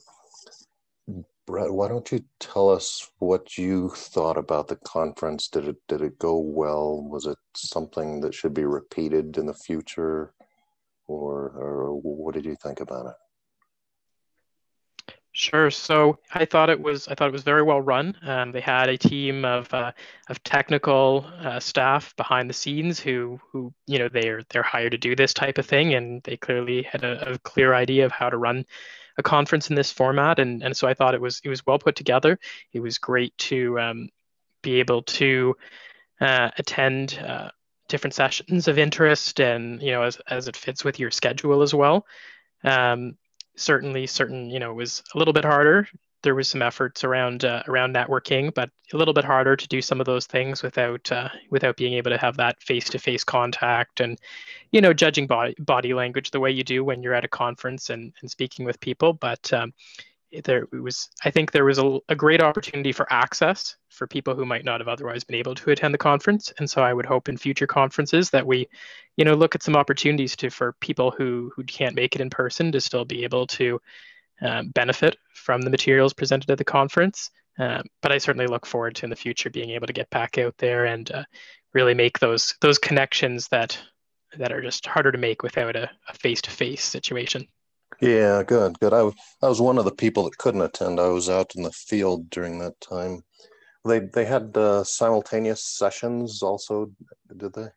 Brett, 1.47 1.73
why 1.73 1.89
don't 1.89 2.11
you 2.11 2.25
tell 2.41 2.71
us 2.71 3.11
what 3.19 3.59
you 3.59 3.91
thought 3.91 4.39
about 4.39 4.69
the 4.69 4.77
conference? 4.77 5.49
Did 5.49 5.69
it 5.69 5.77
did 5.89 6.01
it 6.01 6.19
go 6.19 6.39
well? 6.39 7.03
Was 7.03 7.27
it 7.27 7.39
something 7.55 8.21
that 8.21 8.35
should 8.35 8.55
be 8.55 8.65
repeated 8.65 9.37
in 9.37 9.47
the 9.47 9.55
future, 9.55 10.33
or 11.07 11.51
or 11.51 12.01
what 12.01 12.35
did 12.35 12.45
you 12.45 12.57
think 12.63 12.81
about 12.81 13.07
it? 13.07 13.17
Sure. 15.35 15.71
So 15.71 16.19
I 16.35 16.45
thought 16.45 16.69
it 16.69 16.79
was 16.81 17.09
I 17.09 17.15
thought 17.15 17.29
it 17.29 17.33
was 17.33 17.43
very 17.43 17.63
well 17.63 17.81
run. 17.81 18.15
Um, 18.23 18.53
they 18.53 18.61
had 18.61 18.91
a 18.91 18.99
team 18.99 19.47
of 19.47 19.73
uh, 19.73 19.93
of 20.29 20.43
technical 20.43 21.25
uh, 21.41 21.59
staff 21.59 22.15
behind 22.17 22.51
the 22.51 22.55
scenes 22.55 23.01
who 23.01 23.41
who 23.51 23.73
you 23.87 23.99
know 23.99 24.09
they're 24.09 24.43
they're 24.51 24.63
hired 24.63 24.93
to 24.93 24.99
do 24.99 25.17
this 25.17 25.33
type 25.33 25.57
of 25.57 25.65
thing, 25.65 25.95
and 25.95 26.23
they 26.25 26.37
clearly 26.37 26.83
had 26.83 27.03
a, 27.03 27.33
a 27.33 27.39
clear 27.39 27.73
idea 27.73 28.05
of 28.05 28.13
how 28.13 28.29
to 28.29 28.37
run 28.37 28.67
a 29.17 29.23
conference 29.23 29.71
in 29.71 29.77
this 29.77 29.91
format. 29.91 30.39
And 30.39 30.63
and 30.63 30.77
so 30.77 30.87
I 30.87 30.93
thought 30.95 31.15
it 31.15 31.21
was 31.21 31.41
it 31.43 31.49
was 31.49 31.65
well 31.65 31.79
put 31.79 31.97
together. 31.97 32.39
It 32.75 32.81
was 32.81 32.99
great 32.99 33.37
to 33.39 33.81
um, 33.81 34.09
be 34.63 34.81
able 34.81 35.03
to 35.03 35.57
uh, 36.21 36.51
attend 36.59 37.19
uh, 37.25 37.51
different 37.89 38.15
sessions 38.15 38.69
of 38.69 38.79
interest, 38.79 39.41
and 39.41 39.83
you 39.83 39.93
know 39.93 40.03
as 40.03 40.19
as 40.29 40.49
it 40.49 40.57
fits 40.57 40.85
with 40.85 41.01
your 41.01 41.11
schedule 41.11 41.63
as 41.63 41.75
well. 41.75 42.07
Um, 42.65 43.17
certainly 43.57 44.07
certain 44.07 44.51
you 44.51 44.59
know 44.59 44.71
it 44.71 44.75
was 44.75 45.03
a 45.15 45.19
little 45.19 45.35
bit 45.35 45.45
harder. 45.45 45.89
There 46.23 46.35
was 46.37 46.47
some 46.49 46.63
efforts 46.63 47.03
around 47.03 47.45
uh, 47.45 47.63
around 47.67 47.95
networking 47.95 48.55
but 48.55 48.71
a 48.93 48.97
little 48.97 49.15
bit 49.15 49.25
harder 49.25 49.57
to 49.57 49.69
do 49.69 49.83
some 49.83 50.01
of 50.01 50.07
those 50.07 50.27
things 50.27 50.63
without 50.63 51.11
uh, 51.11 51.29
without 51.51 51.77
being 51.77 51.95
able 51.95 52.11
to 52.11 52.19
have 52.19 52.37
that 52.37 52.63
face 52.63 52.89
to 52.91 52.99
face 52.99 53.25
contact 53.25 54.01
and 54.01 54.19
you 54.71 54.81
know 54.81 54.93
judging 54.93 55.27
body 55.27 55.55
body 55.59 55.95
language 55.95 56.31
the 56.31 56.41
way 56.41 56.51
you 56.51 56.63
do 56.65 56.85
when 56.85 57.03
you're 57.03 57.15
at 57.15 57.25
a 57.25 57.29
conference 57.29 57.91
and, 57.91 58.13
and 58.21 58.31
speaking 58.31 58.65
with 58.65 58.81
people. 58.81 59.13
But 59.13 59.53
um, 59.53 59.73
there 60.45 60.67
was 60.73 61.11
i 61.25 61.31
think 61.31 61.51
there 61.51 61.65
was 61.65 61.79
a, 61.79 61.99
a, 62.09 62.15
great 62.15 62.43
opportunity 62.43 62.93
for 62.93 63.11
access 63.13 63.77
for 63.91 64.07
people 64.07 64.35
who 64.35 64.47
might 64.47 64.65
not 64.65 64.81
have 64.81 64.89
otherwise 64.89 65.25
been 65.25 65.37
able 65.37 65.55
to 65.55 65.71
attend 65.71 65.93
the 65.93 65.99
conference. 65.99 66.53
And 66.59 66.69
so 66.69 66.83
i 66.83 66.93
would 66.93 67.07
hope 67.07 67.29
in 67.29 67.37
future 67.37 67.67
conferences 67.67 68.31
that 68.31 68.47
we 68.47 68.69
you 69.17 69.25
know 69.25 69.35
look 69.35 69.55
at 69.55 69.63
some 69.63 69.77
opportunities 69.77 70.37
to 70.37 70.51
for 70.51 70.75
people 70.81 71.11
who 71.11 71.53
who 71.55 71.65
can't 71.65 71.95
make 71.95 72.15
it 72.15 72.21
in 72.21 72.31
person 72.31 72.73
to 72.73 72.81
still 72.81 73.05
be 73.05 73.25
able 73.25 73.47
to 73.49 73.81
um, 74.41 74.71
benefit 74.71 75.17
from 75.35 75.63
the 75.63 75.71
materials 75.71 76.15
presented 76.15 76.51
at 76.51 76.59
the 76.59 76.65
conference. 76.65 77.31
Um, 77.59 77.83
but 78.01 78.13
i 78.13 78.19
certainly 78.19 78.47
look 78.47 78.65
forward 78.65 78.95
to 78.97 79.07
in 79.07 79.11
the 79.11 79.17
future 79.17 79.51
being 79.51 79.71
able 79.71 79.87
to 79.87 79.93
get 79.93 80.09
back 80.11 80.39
out 80.39 80.55
there 80.59 80.87
and 80.87 81.11
uh, 81.11 81.25
really 81.75 81.95
make 81.95 82.19
those 82.19 82.55
those 82.63 82.79
connections 82.79 83.49
that 83.49 83.79
that 84.39 84.53
are 84.53 84.63
just 84.63 84.87
harder 84.87 85.13
to 85.13 85.19
make 85.19 85.43
without 85.43 85.77
a 85.77 85.91
face 86.15 86.41
to 86.43 86.51
face 86.51 86.83
situation 86.83 87.47
yeah, 88.01 88.43
good, 88.43 88.79
good. 88.81 88.93
I, 88.93 89.11
I 89.45 89.49
was 89.49 89.61
one 89.61 89.79
of 89.79 89.85
the 89.85 89.95
people 89.95 90.25
that 90.25 90.39
couldn't 90.39 90.63
attend. 90.63 90.99
I 90.99 91.09
was 91.09 91.29
out 91.29 91.55
in 91.55 91.63
the 91.63 91.73
field 91.73 92.31
during 92.31 92.59
that 92.59 92.81
time. 92.81 93.25
They 93.85 94.01
they 94.01 94.25
had 94.25 94.57
uh, 94.57 94.85
simultaneous 94.85 95.65
sessions 95.65 96.43
also, 96.43 96.91
did 97.37 97.53
they? 97.53 97.69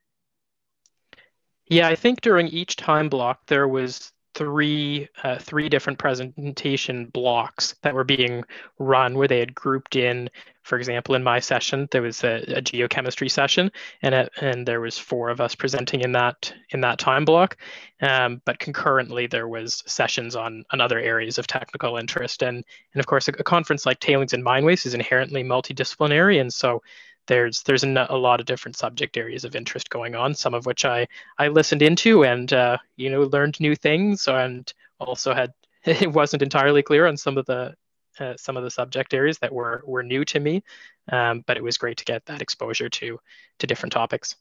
Yeah, 1.68 1.88
I 1.88 1.96
think 1.96 2.22
during 2.22 2.48
each 2.48 2.76
time 2.76 3.10
block 3.10 3.48
there 3.48 3.68
was 3.68 4.12
three 4.36 5.08
uh, 5.24 5.40
three 5.40 5.70
different 5.70 5.98
presentation 5.98 7.06
blocks 7.06 7.76
that 7.82 7.96
were 7.96 8.04
being 8.04 8.44
run 8.78 9.18
where 9.18 9.28
they 9.28 9.40
had 9.40 9.56
grouped 9.56 9.96
in 9.96 10.30
for 10.64 10.78
example 10.78 11.16
in 11.16 11.24
my 11.24 11.40
session 11.40 11.88
there 11.92 12.02
was 12.02 12.24
a, 12.24 12.42
a 12.58 12.62
geochemistry 12.62 13.32
session 13.32 13.72
and 14.02 14.14
it, 14.14 14.30
and 14.42 14.68
there 14.68 14.82
was 14.82 14.98
four 14.98 15.30
of 15.30 15.40
us 15.40 15.56
presenting 15.56 16.02
in 16.02 16.12
that 16.12 16.54
in 16.72 16.82
that 16.82 17.00
time 17.00 17.26
block. 17.26 17.58
Um, 18.02 18.42
but 18.46 18.60
concurrently 18.60 19.28
there 19.28 19.48
was 19.48 19.84
sessions 19.88 20.36
on 20.36 20.66
on 20.72 20.82
other 20.82 21.00
areas 21.00 21.38
of 21.38 21.48
technical 21.48 21.98
interest. 21.98 22.44
And 22.44 22.64
and 22.94 23.00
of 23.00 23.06
course 23.08 23.28
a, 23.28 23.32
a 23.40 23.44
conference 23.44 23.86
like 23.86 24.00
tailings 24.00 24.34
and 24.34 24.44
mine 24.44 24.66
waste 24.66 24.86
is 24.86 24.94
inherently 24.94 25.44
multidisciplinary. 25.44 26.42
And 26.42 26.54
so 26.54 26.82
there's 27.28 27.64
there's 27.64 27.84
a, 27.84 28.08
a, 28.10 28.18
lot 28.18 28.40
of 28.40 28.46
different 28.46 28.76
subject 28.76 29.18
areas 29.18 29.44
of 29.44 29.56
interest 29.56 29.90
going 29.90 30.16
on 30.16 30.34
some 30.34 30.54
of 30.54 30.66
which 30.66 30.86
i 30.86 31.08
i 31.38 31.48
listened 31.48 31.82
into 31.82 32.24
and 32.24 32.54
uh, 32.54 32.78
you 32.96 33.10
know 33.10 33.24
learned 33.24 33.60
new 33.60 33.76
things 33.76 34.28
and 34.28 34.74
also 35.00 35.34
had 35.34 35.54
it 35.86 36.12
wasn't 36.12 36.42
entirely 36.42 36.82
clear 36.82 37.06
on 37.06 37.18
some 37.18 37.38
of 37.38 37.46
the 37.46 37.74
uh, 38.20 38.34
some 38.38 38.56
of 38.56 38.64
the 38.64 38.72
subject 38.72 39.14
areas 39.14 39.38
that 39.40 39.54
were 39.54 39.84
were 39.86 40.04
new 40.04 40.24
to 40.24 40.40
me 40.40 40.64
um, 41.12 41.44
but 41.46 41.58
it 41.58 41.64
was 41.64 41.78
great 41.78 41.98
to 41.98 42.06
get 42.06 42.26
that 42.26 42.42
exposure 42.42 42.90
to 42.90 43.20
to 43.60 43.68
different 43.68 43.94
topics. 43.94 44.36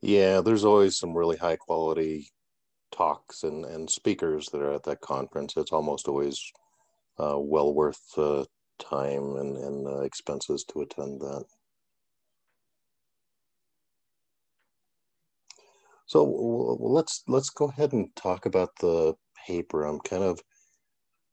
Yeah 0.00 0.40
there's 0.40 0.64
always 0.64 0.96
some 0.96 1.16
really 1.16 1.36
high 1.36 1.56
quality 1.56 2.28
talks 2.92 3.42
and 3.42 3.64
and 3.64 3.88
speakers 3.88 4.48
that 4.50 4.60
are 4.60 4.72
at 4.72 4.84
that 4.84 5.00
conference. 5.00 5.54
It's 5.56 5.72
almost 5.72 6.08
always 6.08 6.40
uh, 7.18 7.38
well 7.38 7.72
worth 7.72 8.00
the 8.16 8.46
time 8.78 9.36
and, 9.36 9.56
and 9.56 10.04
expenses 10.04 10.64
to 10.64 10.82
attend 10.82 11.20
that 11.20 11.44
So 16.06 16.22
let's 16.80 17.22
let's 17.26 17.50
go 17.50 17.68
ahead 17.68 17.92
and 17.92 18.14
talk 18.14 18.46
about 18.46 18.70
the 18.80 19.14
paper. 19.46 19.84
I'm 19.84 20.00
kind 20.00 20.22
of 20.22 20.40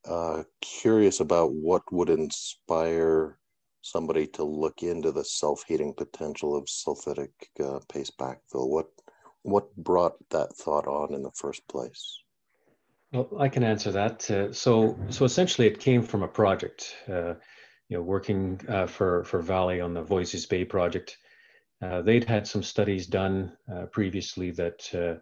uh, 0.06 0.44
curious 0.62 1.20
about 1.20 1.54
what 1.54 1.84
would 1.92 2.10
inspire 2.10 3.38
somebody 3.82 4.28
to 4.28 4.44
look 4.44 4.84
into 4.84 5.12
the 5.12 5.24
self-heating 5.24 5.94
potential 5.96 6.56
of 6.56 6.66
sulfidic 6.66 7.32
uh, 7.63 7.80
paste 7.92 8.18
backfill. 8.18 8.70
What 8.70 8.88
what 9.44 9.75
brought 9.75 10.13
that 10.30 10.56
thought 10.56 10.88
on 10.88 11.13
in 11.13 11.24
the 11.24 11.32
first 11.32 11.68
place? 11.68 12.20
Well, 13.12 13.30
I 13.40 13.50
can 13.50 13.63
answer 13.63 13.92
that. 13.92 14.30
Uh, 14.32 14.54
so 14.54 14.98
so 15.10 15.25
essentially, 15.25 15.68
it 15.68 15.80
came 15.80 16.01
from 16.04 16.24
a 16.24 16.28
project. 16.28 16.96
Uh, 17.10 17.34
you 17.90 17.98
know, 17.98 18.04
working 18.04 18.62
uh, 18.70 18.88
for 18.88 19.25
for 19.25 19.42
Vale 19.42 19.84
on 19.84 19.94
the 19.94 20.04
Voisey's 20.04 20.46
Bay 20.46 20.63
project 20.63 21.18
uh, 21.82 22.02
they'd 22.02 22.24
had 22.24 22.48
some 22.48 22.64
studies 22.64 23.08
done 23.08 23.52
uh, 23.74 23.86
previously 23.86 24.52
that 24.52 24.94
uh, 24.94 25.20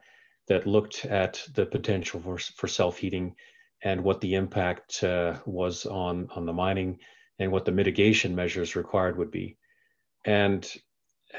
that 0.47 0.67
looked 0.67 1.05
at 1.05 1.43
the 1.53 1.65
potential 1.65 2.19
for, 2.19 2.37
for 2.37 2.67
self-heating 2.67 3.35
and 3.83 4.03
what 4.03 4.19
the 4.19 4.35
impact 4.35 5.03
uh, 5.03 5.37
was 5.45 5.85
on 5.85 6.27
on 6.35 6.45
the 6.45 6.53
mining 6.53 6.99
and 7.39 7.51
what 7.51 7.65
the 7.65 7.71
mitigation 7.71 8.35
measures 8.35 8.75
required 8.75 9.17
would 9.17 9.31
be. 9.31 9.57
And 10.25 10.69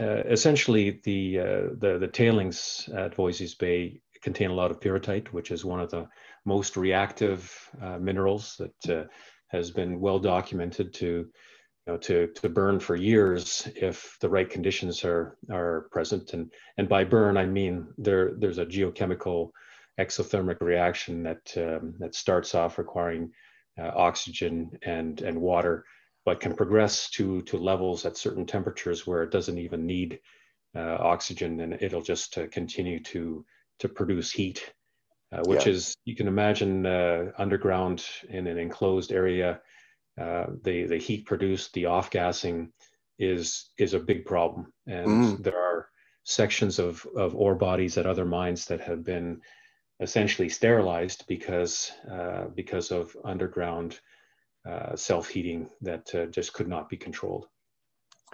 essentially, 0.01 1.01
the, 1.05 1.37
the 1.37 1.99
the 1.99 2.09
tailings 2.09 2.89
at 2.97 3.15
Voisey's 3.15 3.55
Bay 3.55 4.01
contain 4.23 4.51
a 4.51 4.55
lot 4.55 4.71
of 4.71 4.81
pyrrhotite, 4.81 5.29
which 5.29 5.51
is 5.51 5.65
one 5.65 5.81
of 5.81 5.91
the 5.91 6.09
most 6.47 6.77
reactive 6.77 7.53
minerals 8.01 8.57
that 8.59 9.09
has 9.49 9.71
been 9.71 10.01
well 10.01 10.19
documented 10.19 10.95
to 10.95 11.29
know, 11.91 11.97
to, 11.99 12.29
to 12.29 12.49
burn 12.49 12.81
for 12.81 12.97
years 12.97 13.69
if 13.77 14.17
the 14.21 14.29
right 14.29 14.49
conditions 14.49 15.05
are, 15.05 15.37
are 15.51 15.89
present. 15.91 16.33
And, 16.33 16.51
and 16.79 16.89
by 16.89 17.05
burn, 17.05 17.37
I 17.37 17.47
mean 17.47 17.89
there, 17.99 18.33
there's 18.39 18.59
a 18.59 18.67
geochemical 18.67 19.51
exothermic 19.99 20.61
reaction 20.61 21.23
that, 21.25 21.53
um, 21.57 21.95
that 21.99 22.15
starts 22.15 22.55
off 22.55 22.79
requiring 22.79 23.31
uh, 23.81 23.91
oxygen 23.95 24.71
and, 24.83 25.21
and 25.23 25.41
water, 25.41 25.85
but 26.25 26.41
can 26.41 26.55
progress 26.55 27.11
to, 27.11 27.43
to 27.43 27.57
levels 27.57 28.07
at 28.07 28.17
certain 28.17 28.47
temperatures 28.47 29.07
where 29.07 29.23
it 29.23 29.31
doesn't 29.31 29.59
even 29.59 29.87
need 29.87 30.19
uh, 30.77 30.97
oxygen 31.01 31.61
and 31.61 31.79
it'll 31.81 32.03
just 32.03 32.39
uh, 32.39 32.47
continue 32.49 33.03
to, 33.03 33.45
to 33.81 33.89
produce 33.89 34.31
heat, 34.31 34.73
uh, 35.33 35.43
which 35.47 35.67
yeah. 35.67 35.73
is, 35.73 35.95
you 36.05 36.15
can 36.15 36.29
imagine 36.29 36.87
uh, 36.87 37.33
underground 37.39 38.05
in 38.29 38.47
an 38.47 38.59
enclosed 38.59 39.13
area 39.13 39.61
uh, 40.19 40.47
the 40.63 40.87
the 40.87 40.99
heat 40.99 41.27
produced, 41.27 41.73
the 41.73 41.87
off 41.87 42.11
gassing, 42.11 42.73
is 43.19 43.71
is 43.79 43.95
a 43.95 44.01
big 44.01 44.25
problem, 44.25 44.73
and 44.87 45.09
mm. 45.09 45.43
there 45.43 45.59
are 45.59 45.89
sections 46.25 46.79
of 46.79 47.07
of 47.17 47.35
ore 47.35 47.55
bodies 47.55 47.99
at 47.99 48.07
other 48.07 48.25
mines 48.25 48.67
that 48.67 48.81
have 48.81 49.05
been 49.05 49.41
essentially 50.01 50.49
sterilized 50.49 51.25
because 51.29 51.93
uh, 52.11 52.47
because 52.55 52.91
of 52.91 53.17
underground 53.25 54.01
uh, 54.69 54.97
self 54.97 55.29
heating 55.29 55.69
that 55.83 56.15
uh, 56.15 56.27
just 56.27 56.53
could 56.53 56.69
not 56.69 56.89
be 56.89 56.97
controlled. 56.97 57.47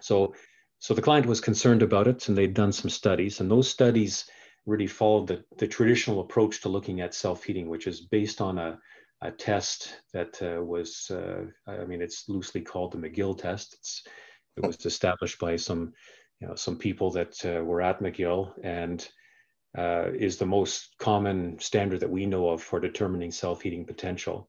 So 0.00 0.34
so 0.78 0.94
the 0.94 1.02
client 1.02 1.26
was 1.26 1.40
concerned 1.40 1.82
about 1.82 2.06
it, 2.06 2.28
and 2.28 2.36
they'd 2.36 2.54
done 2.54 2.72
some 2.72 2.90
studies, 2.90 3.40
and 3.40 3.50
those 3.50 3.68
studies 3.68 4.26
really 4.66 4.86
followed 4.86 5.28
the, 5.28 5.44
the 5.58 5.66
traditional 5.66 6.20
approach 6.20 6.60
to 6.60 6.68
looking 6.68 7.00
at 7.00 7.14
self 7.14 7.44
heating, 7.44 7.68
which 7.68 7.86
is 7.86 8.00
based 8.00 8.40
on 8.40 8.58
a 8.58 8.78
a 9.22 9.30
test 9.30 9.94
that 10.12 10.40
uh, 10.42 10.62
was, 10.62 11.10
uh, 11.10 11.44
I 11.66 11.84
mean, 11.84 12.02
it's 12.02 12.28
loosely 12.28 12.60
called 12.60 12.92
the 12.92 12.98
McGill 12.98 13.38
test. 13.38 13.74
It's, 13.74 14.02
it 14.56 14.66
was 14.66 14.84
established 14.84 15.38
by 15.38 15.56
some, 15.56 15.92
you 16.40 16.48
know, 16.48 16.54
some 16.54 16.76
people 16.76 17.10
that 17.12 17.44
uh, 17.44 17.64
were 17.64 17.82
at 17.82 18.00
McGill 18.00 18.52
and 18.62 19.06
uh, 19.76 20.10
is 20.14 20.36
the 20.36 20.46
most 20.46 20.94
common 20.98 21.58
standard 21.58 22.00
that 22.00 22.10
we 22.10 22.26
know 22.26 22.48
of 22.48 22.62
for 22.62 22.80
determining 22.80 23.30
self-heating 23.30 23.86
potential. 23.86 24.48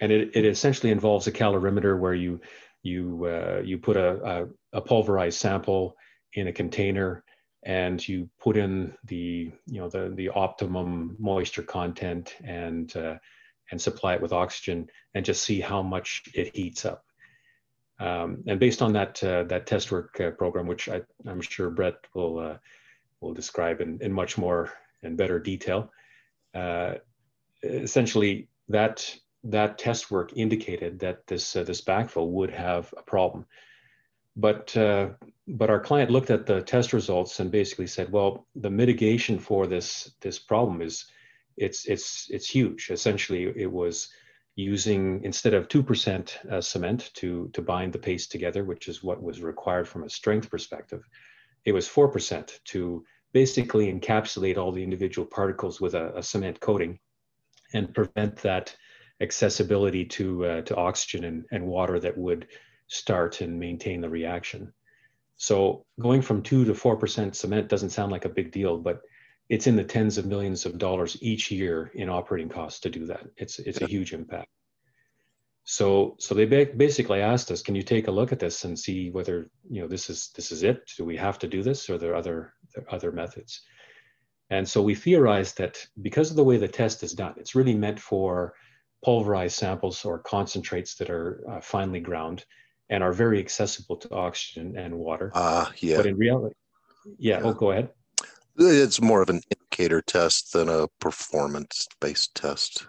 And 0.00 0.12
it, 0.12 0.30
it 0.34 0.44
essentially 0.44 0.92
involves 0.92 1.26
a 1.26 1.32
calorimeter 1.32 1.98
where 1.98 2.14
you, 2.14 2.40
you 2.82 3.26
uh, 3.26 3.60
you 3.64 3.78
put 3.78 3.96
a, 3.96 4.46
a, 4.72 4.78
a, 4.78 4.80
pulverized 4.80 5.38
sample 5.38 5.96
in 6.34 6.48
a 6.48 6.52
container 6.52 7.24
and 7.64 8.06
you 8.06 8.30
put 8.40 8.56
in 8.56 8.94
the 9.04 9.50
you 9.66 9.80
know 9.80 9.88
the 9.88 10.12
the 10.14 10.28
optimum 10.28 11.16
moisture 11.18 11.62
content 11.62 12.36
and 12.44 12.96
uh, 12.96 13.16
and 13.70 13.80
supply 13.80 14.14
it 14.14 14.22
with 14.22 14.32
oxygen 14.32 14.88
and 15.14 15.24
just 15.24 15.42
see 15.42 15.60
how 15.60 15.82
much 15.82 16.22
it 16.34 16.54
heats 16.54 16.84
up. 16.84 17.04
Um, 17.98 18.44
and 18.46 18.60
based 18.60 18.82
on 18.82 18.92
that 18.92 19.22
uh, 19.24 19.44
that 19.44 19.66
test 19.66 19.90
work 19.90 20.20
uh, 20.20 20.30
program, 20.32 20.66
which 20.66 20.88
I, 20.88 21.00
am 21.26 21.40
sure 21.40 21.70
Brett 21.70 21.94
will 22.14 22.38
uh, 22.38 22.58
will 23.20 23.32
describe 23.32 23.80
in, 23.80 23.98
in 24.02 24.12
much 24.12 24.36
more 24.36 24.72
and 25.02 25.16
better 25.16 25.38
detail, 25.38 25.90
uh, 26.54 26.94
essentially 27.62 28.48
that 28.68 29.16
that 29.44 29.78
test 29.78 30.10
work 30.10 30.32
indicated 30.36 30.98
that 30.98 31.26
this 31.26 31.56
uh, 31.56 31.62
this 31.62 31.80
backfill 31.80 32.28
would 32.28 32.50
have 32.50 32.92
a 32.98 33.02
problem. 33.02 33.46
But 34.36 34.76
uh, 34.76 35.10
but 35.48 35.70
our 35.70 35.80
client 35.80 36.10
looked 36.10 36.30
at 36.30 36.44
the 36.44 36.60
test 36.60 36.92
results 36.92 37.40
and 37.40 37.50
basically 37.50 37.86
said, 37.86 38.12
well, 38.12 38.46
the 38.56 38.70
mitigation 38.70 39.38
for 39.38 39.66
this 39.66 40.12
this 40.20 40.38
problem 40.38 40.82
is 40.82 41.06
it's 41.56 41.86
it's 41.86 42.28
it's 42.30 42.48
huge. 42.48 42.90
Essentially, 42.90 43.52
it 43.56 43.70
was 43.70 44.08
using 44.56 45.22
instead 45.24 45.54
of 45.54 45.68
two 45.68 45.82
percent 45.82 46.38
uh, 46.50 46.60
cement 46.60 47.10
to 47.14 47.48
to 47.52 47.62
bind 47.62 47.92
the 47.92 47.98
paste 47.98 48.32
together, 48.32 48.64
which 48.64 48.88
is 48.88 49.02
what 49.02 49.22
was 49.22 49.42
required 49.42 49.88
from 49.88 50.04
a 50.04 50.10
strength 50.10 50.50
perspective. 50.50 51.02
It 51.64 51.72
was 51.72 51.88
four 51.88 52.08
percent 52.08 52.60
to 52.66 53.04
basically 53.32 53.92
encapsulate 53.92 54.56
all 54.56 54.72
the 54.72 54.82
individual 54.82 55.26
particles 55.26 55.80
with 55.80 55.94
a, 55.94 56.16
a 56.16 56.22
cement 56.22 56.60
coating 56.60 56.98
and 57.74 57.94
prevent 57.94 58.36
that 58.36 58.74
accessibility 59.20 60.04
to 60.04 60.44
uh, 60.44 60.60
to 60.62 60.76
oxygen 60.76 61.24
and, 61.24 61.44
and 61.50 61.66
water 61.66 61.98
that 62.00 62.16
would 62.16 62.46
start 62.88 63.40
and 63.40 63.58
maintain 63.58 64.00
the 64.00 64.08
reaction. 64.08 64.72
So 65.36 65.84
going 66.00 66.22
from 66.22 66.42
two 66.42 66.64
to 66.64 66.74
four 66.74 66.96
percent 66.96 67.36
cement 67.36 67.68
doesn't 67.68 67.90
sound 67.90 68.12
like 68.12 68.24
a 68.24 68.30
big 68.30 68.52
deal, 68.52 68.78
but 68.78 69.00
it's 69.48 69.66
in 69.66 69.76
the 69.76 69.84
tens 69.84 70.18
of 70.18 70.26
millions 70.26 70.66
of 70.66 70.78
dollars 70.78 71.16
each 71.20 71.50
year 71.50 71.90
in 71.94 72.08
operating 72.08 72.48
costs 72.48 72.80
to 72.80 72.90
do 72.90 73.06
that. 73.06 73.26
It's 73.36 73.58
it's 73.58 73.80
a 73.80 73.86
huge 73.86 74.12
impact. 74.12 74.48
So 75.64 76.16
so 76.18 76.34
they 76.34 76.44
basically 76.64 77.20
asked 77.20 77.50
us, 77.50 77.62
can 77.62 77.74
you 77.74 77.82
take 77.82 78.08
a 78.08 78.12
look 78.12 78.32
at 78.32 78.38
this 78.38 78.64
and 78.64 78.78
see 78.78 79.10
whether 79.10 79.50
you 79.68 79.80
know 79.80 79.88
this 79.88 80.10
is 80.10 80.30
this 80.34 80.52
is 80.52 80.62
it? 80.62 80.90
Do 80.96 81.04
we 81.04 81.16
have 81.16 81.38
to 81.40 81.48
do 81.48 81.62
this, 81.62 81.88
or 81.88 81.94
are 81.94 81.98
there 81.98 82.14
other 82.14 82.54
there 82.74 82.86
other 82.92 83.12
methods? 83.12 83.62
And 84.50 84.68
so 84.68 84.80
we 84.80 84.94
theorized 84.94 85.58
that 85.58 85.84
because 86.00 86.30
of 86.30 86.36
the 86.36 86.44
way 86.44 86.56
the 86.56 86.68
test 86.68 87.02
is 87.02 87.12
done, 87.14 87.34
it's 87.36 87.56
really 87.56 87.74
meant 87.74 87.98
for 87.98 88.54
pulverized 89.04 89.56
samples 89.56 90.04
or 90.04 90.20
concentrates 90.20 90.94
that 90.96 91.10
are 91.10 91.42
uh, 91.50 91.60
finely 91.60 92.00
ground 92.00 92.44
and 92.88 93.02
are 93.02 93.12
very 93.12 93.40
accessible 93.40 93.96
to 93.96 94.14
oxygen 94.14 94.76
and 94.76 94.96
water. 94.96 95.32
Ah, 95.34 95.68
uh, 95.68 95.72
yeah. 95.78 95.96
But 95.96 96.06
in 96.06 96.16
reality, 96.16 96.54
yeah, 97.18 97.38
yeah. 97.38 97.44
oh, 97.44 97.52
go 97.52 97.72
ahead. 97.72 97.90
It's 98.58 99.00
more 99.00 99.22
of 99.22 99.30
an 99.30 99.42
indicator 99.50 100.00
test 100.00 100.52
than 100.52 100.68
a 100.68 100.88
performance 101.00 101.86
based 102.00 102.34
test. 102.34 102.86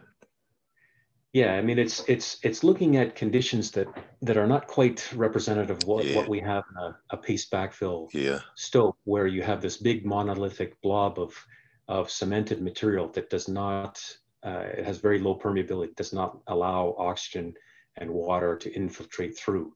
Yeah, 1.34 1.54
I 1.54 1.62
mean 1.62 1.78
it's 1.78 2.04
it's 2.08 2.40
it's 2.42 2.64
looking 2.64 2.98
at 2.98 3.16
conditions 3.16 3.72
that 3.72 3.88
that 4.22 4.38
are 4.38 4.48
not 4.48 4.68
quite 4.68 5.08
representative 5.14 5.78
of 5.78 5.88
what, 5.88 6.06
yeah. 6.06 6.16
what 6.16 6.30
we 6.30 6.40
have 6.40 6.64
in 6.72 6.84
a, 6.84 6.98
a 7.12 7.18
paste 7.18 7.52
backfill 7.52 8.08
yeah. 8.14 8.40
stope, 8.56 8.98
where 9.04 9.28
you 9.28 9.44
have 9.44 9.62
this 9.62 9.78
big 9.78 10.06
monolithic 10.06 10.82
blob 10.82 11.20
of 11.20 11.36
of 11.88 12.10
cemented 12.10 12.62
material 12.62 13.10
that 13.10 13.30
does 13.30 13.48
not 13.48 14.02
uh, 14.44 14.66
it 14.78 14.86
has 14.86 15.00
very 15.00 15.20
low 15.20 15.38
permeability, 15.38 15.96
does 15.96 16.14
not 16.14 16.40
allow 16.48 16.96
oxygen 16.98 17.54
and 17.98 18.10
water 18.10 18.56
to 18.58 18.72
infiltrate 18.74 19.38
through. 19.38 19.74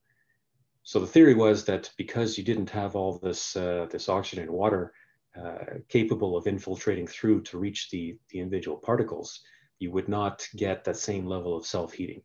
So 0.84 1.00
the 1.00 1.08
theory 1.08 1.34
was 1.34 1.66
that 1.66 1.92
because 1.98 2.38
you 2.38 2.44
didn't 2.44 2.70
have 2.70 2.96
all 2.96 3.20
this 3.20 3.56
uh, 3.56 3.88
this 3.92 4.10
oxygen 4.10 4.46
and 4.46 4.52
water 4.52 4.94
uh, 5.40 5.80
capable 5.88 6.36
of 6.36 6.48
infiltrating 6.48 7.08
through 7.08 7.42
to 7.42 7.58
reach 7.58 7.90
the, 7.90 8.18
the 8.30 8.40
individual 8.40 8.78
particles, 8.78 9.40
you 9.80 9.92
would 9.92 10.10
not 10.10 10.46
get 10.56 10.84
that 10.84 10.98
same 10.98 11.26
level 11.26 11.56
of 11.56 11.66
self-heating. 11.66 12.22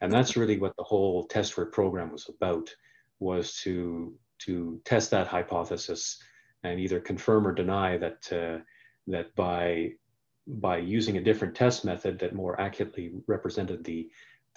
And 0.00 0.12
that's 0.12 0.36
really 0.36 0.58
what 0.58 0.74
the 0.76 0.84
whole 0.84 1.24
test 1.26 1.56
work 1.56 1.72
program 1.72 2.10
was 2.12 2.28
about, 2.28 2.74
was 3.20 3.56
to, 3.62 4.14
to 4.40 4.80
test 4.84 5.10
that 5.10 5.26
hypothesis 5.26 6.18
and 6.62 6.80
either 6.80 7.00
confirm 7.00 7.46
or 7.46 7.52
deny 7.52 7.96
that, 7.98 8.32
uh, 8.32 8.62
that 9.06 9.34
by, 9.34 9.92
by 10.46 10.78
using 10.78 11.16
a 11.16 11.22
different 11.22 11.54
test 11.54 11.84
method 11.84 12.18
that 12.18 12.34
more 12.34 12.60
accurately 12.60 13.12
represented 13.26 13.84
the, 13.84 14.10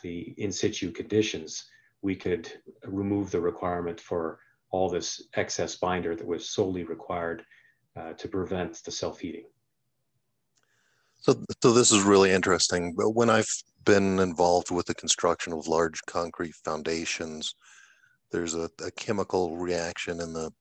the 0.04 0.34
in 0.38 0.52
situ 0.52 0.92
conditions, 0.92 1.66
we 2.02 2.16
could 2.16 2.52
remove 2.86 3.30
the 3.30 3.40
requirement 3.40 4.00
for 4.00 4.40
all 4.72 4.90
this 4.90 5.28
excess 5.34 5.76
binder 5.76 6.16
that 6.16 6.28
was 6.28 6.50
solely 6.50 6.84
required 6.84 7.44
uh, 8.00 8.14
to 8.14 8.28
prevent 8.28 8.84
the 8.84 8.92
self-heating. 8.92 9.46
So, 11.22 11.44
so 11.62 11.74
this 11.74 11.92
is 11.92 12.04
really 12.04 12.32
interesting. 12.32 12.94
But 12.96 13.12
when 13.12 13.30
I've 13.30 13.52
been 13.86 14.20
involved 14.20 14.72
with 14.72 14.86
the 14.86 14.96
construction 14.96 15.52
of 15.52 15.68
large 15.68 16.00
concrete 16.08 16.56
foundations, 16.64 17.56
there's 18.32 18.56
a, 18.56 18.70
a 18.86 18.92
chemical 18.92 19.58
reaction 19.58 20.22
in 20.22 20.34
the 20.34 20.52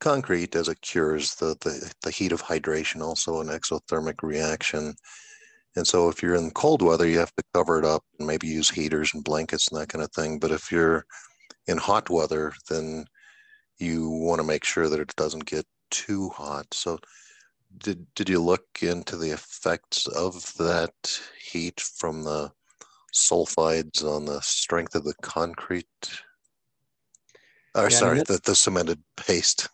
concrete 0.00 0.56
as 0.56 0.68
it 0.68 0.80
cures 0.80 1.34
the, 1.36 1.56
the, 1.60 1.92
the 2.02 2.10
heat 2.10 2.32
of 2.32 2.42
hydration, 2.42 3.00
also 3.00 3.40
an 3.40 3.48
exothermic 3.48 4.22
reaction. 4.22 4.94
And 5.76 5.86
so 5.86 6.08
if 6.08 6.22
you're 6.22 6.34
in 6.34 6.50
cold 6.50 6.82
weather, 6.82 7.06
you 7.06 7.18
have 7.18 7.34
to 7.36 7.44
cover 7.54 7.78
it 7.78 7.84
up 7.84 8.02
and 8.18 8.26
maybe 8.26 8.46
use 8.46 8.70
heaters 8.70 9.12
and 9.14 9.22
blankets 9.22 9.68
and 9.68 9.80
that 9.80 9.88
kind 9.88 10.02
of 10.02 10.10
thing. 10.12 10.38
But 10.38 10.50
if 10.50 10.72
you're 10.72 11.04
in 11.66 11.76
hot 11.76 12.10
weather, 12.10 12.52
then 12.68 13.04
you 13.78 14.08
want 14.08 14.40
to 14.40 14.46
make 14.46 14.64
sure 14.64 14.88
that 14.88 15.00
it 15.00 15.14
doesn't 15.16 15.44
get 15.44 15.66
too 15.90 16.30
hot. 16.30 16.72
So 16.72 16.98
did 17.78 18.06
did 18.14 18.28
you 18.28 18.40
look 18.40 18.66
into 18.82 19.16
the 19.16 19.30
effects 19.30 20.06
of 20.06 20.54
that 20.54 21.20
heat 21.38 21.80
from 21.80 22.22
the 22.24 22.52
sulfides 23.14 24.02
on 24.02 24.24
the 24.24 24.40
strength 24.40 24.94
of 24.94 25.04
the 25.04 25.14
concrete? 25.22 25.86
Or 27.74 27.84
yeah, 27.84 27.88
sorry, 27.88 28.18
the, 28.20 28.40
the 28.42 28.54
cemented 28.54 29.02
paste. 29.16 29.68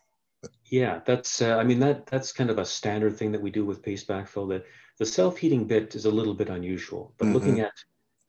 Yeah, 0.65 0.99
that's 1.05 1.41
uh, 1.41 1.57
I 1.57 1.63
mean 1.63 1.79
that 1.79 2.05
that's 2.07 2.33
kind 2.33 2.49
of 2.49 2.57
a 2.57 2.65
standard 2.65 3.15
thing 3.15 3.31
that 3.31 3.41
we 3.41 3.51
do 3.51 3.65
with 3.65 3.83
paste 3.83 4.07
backfill. 4.07 4.49
That 4.49 4.65
the 4.99 5.05
self-heating 5.05 5.65
bit 5.65 5.95
is 5.95 6.05
a 6.05 6.11
little 6.11 6.33
bit 6.33 6.49
unusual, 6.49 7.13
but 7.17 7.25
mm-hmm. 7.25 7.33
looking 7.33 7.59
at 7.61 7.73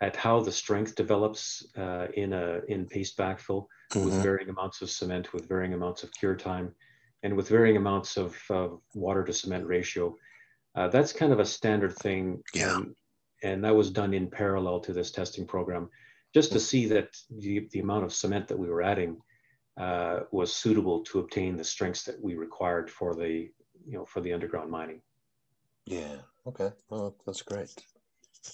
at 0.01 0.17
how 0.17 0.41
the 0.41 0.53
strength 0.53 0.95
develops 0.95 1.67
uh, 1.77 2.09
in 2.15 2.33
a 2.33 2.61
in 2.69 2.87
paste 2.87 3.17
backfill 3.17 3.67
mm-hmm. 3.93 4.05
with 4.05 4.15
varying 4.23 4.51
amounts 4.51 4.83
of 4.83 4.91
cement, 4.91 5.33
with 5.33 5.49
varying 5.49 5.73
amounts 5.75 6.03
of 6.03 6.13
cure 6.13 6.37
time, 6.37 6.75
and 7.25 7.35
with 7.35 7.49
varying 7.49 7.77
amounts 7.77 8.17
of 8.17 8.37
uh, 8.51 8.69
water 8.95 9.25
to 9.25 9.33
cement 9.33 9.67
ratio. 9.67 10.15
Uh, 10.77 10.89
that's 10.89 11.13
kind 11.13 11.33
of 11.33 11.41
a 11.41 11.47
standard 11.47 11.97
thing. 11.97 12.43
Yeah. 12.55 12.75
Um, 12.75 12.95
and 13.43 13.65
that 13.65 13.75
was 13.75 13.91
done 13.91 14.15
in 14.15 14.31
parallel 14.31 14.79
to 14.81 14.93
this 14.93 15.11
testing 15.11 15.47
program, 15.47 15.89
just 16.33 16.53
to 16.53 16.61
see 16.61 16.87
that 16.87 17.09
the, 17.31 17.67
the 17.73 17.81
amount 17.81 18.05
of 18.05 18.13
cement 18.13 18.47
that 18.49 18.59
we 18.59 18.69
were 18.69 18.83
adding 18.83 19.17
uh, 19.81 20.21
was 20.31 20.55
suitable 20.55 21.03
to 21.05 21.19
obtain 21.19 21.57
the 21.57 21.65
strengths 21.65 22.05
that 22.05 22.23
we 22.23 22.37
required 22.37 22.91
for 22.91 23.15
the, 23.15 23.51
you 23.87 23.99
know, 23.99 24.05
for 24.05 24.21
the 24.21 24.33
underground 24.33 24.71
mining. 24.71 25.01
Yeah. 25.87 26.17
Okay. 26.47 26.71
Well, 26.91 27.17
that's 27.27 27.43
great. 27.43 27.75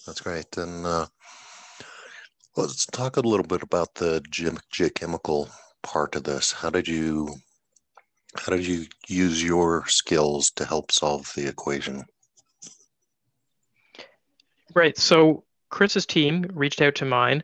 That's 0.07 0.21
great. 0.21 0.57
And 0.57 0.87
uh, 0.87 1.07
let's 2.57 2.87
talk 2.87 3.17
a 3.17 3.21
little 3.21 3.47
bit 3.47 3.63
about 3.63 3.95
the 3.95 4.23
geochemical 4.31 5.51
part 5.83 6.15
of 6.17 6.25
this. 6.25 6.53
How 6.53 6.71
did 6.71 6.89
you 6.89 7.35
how 8.37 8.53
did 8.53 8.67
you 8.67 8.87
use 9.09 9.43
your 9.43 9.87
skills 9.87 10.51
to 10.53 10.65
help 10.65 10.93
solve 10.93 11.33
the 11.35 11.47
equation? 11.47 12.05
Right. 14.75 14.97
So 14.97 15.45
Chris's 15.69 16.07
team 16.07 16.47
reached 16.53 16.81
out 16.81 16.97
to 16.97 17.05
mine 17.05 17.43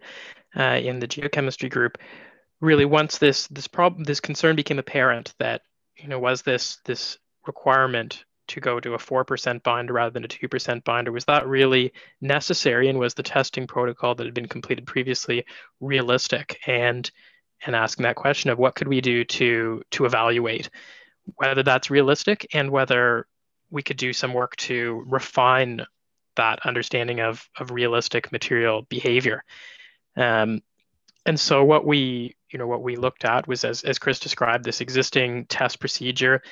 uh, 0.56 0.80
in 0.82 1.00
the 1.00 1.08
geochemistry 1.08 1.70
group. 1.70 1.98
Really, 2.60 2.84
once 2.84 3.18
this 3.18 3.46
this 3.48 3.68
problem, 3.68 4.04
this 4.04 4.20
concern 4.20 4.56
became 4.56 4.78
apparent 4.78 5.34
that 5.38 5.62
you 5.96 6.08
know 6.08 6.18
was 6.18 6.42
this 6.42 6.78
this 6.84 7.18
requirement 7.46 8.24
to 8.48 8.60
go 8.60 8.78
to 8.78 8.94
a 8.94 8.98
four 8.98 9.24
percent 9.24 9.62
binder 9.62 9.92
rather 9.92 10.10
than 10.10 10.24
a 10.24 10.28
two 10.28 10.48
percent 10.48 10.84
binder 10.84 11.12
was 11.12 11.24
that 11.26 11.46
really 11.46 11.92
necessary, 12.20 12.88
and 12.88 12.98
was 12.98 13.14
the 13.14 13.22
testing 13.22 13.66
protocol 13.66 14.14
that 14.14 14.24
had 14.24 14.34
been 14.34 14.48
completed 14.48 14.86
previously 14.86 15.44
realistic? 15.80 16.58
And 16.66 17.10
and 17.64 17.74
asking 17.74 18.04
that 18.04 18.16
question 18.16 18.50
of 18.50 18.58
what 18.58 18.74
could 18.74 18.88
we 18.88 19.00
do 19.00 19.24
to 19.24 19.82
to 19.90 20.04
evaluate 20.04 20.70
whether 21.36 21.62
that's 21.62 21.90
realistic 21.90 22.46
and 22.54 22.70
whether 22.70 23.26
we 23.70 23.82
could 23.82 23.96
do 23.96 24.12
some 24.12 24.32
work 24.32 24.54
to 24.56 25.02
refine 25.06 25.84
that 26.36 26.64
understanding 26.64 27.20
of, 27.20 27.48
of 27.58 27.70
realistic 27.70 28.30
material 28.30 28.82
behavior. 28.82 29.42
Um, 30.16 30.62
and 31.24 31.38
so 31.38 31.64
what 31.64 31.84
we, 31.84 32.36
you 32.50 32.58
know, 32.58 32.66
what 32.66 32.82
we 32.82 32.96
looked 32.96 33.24
at 33.24 33.48
was 33.48 33.64
as, 33.64 33.82
as 33.82 33.98
Chris 33.98 34.20
described, 34.20 34.64
this 34.64 34.80
existing 34.80 35.46
test 35.46 35.80
procedure. 35.80 36.42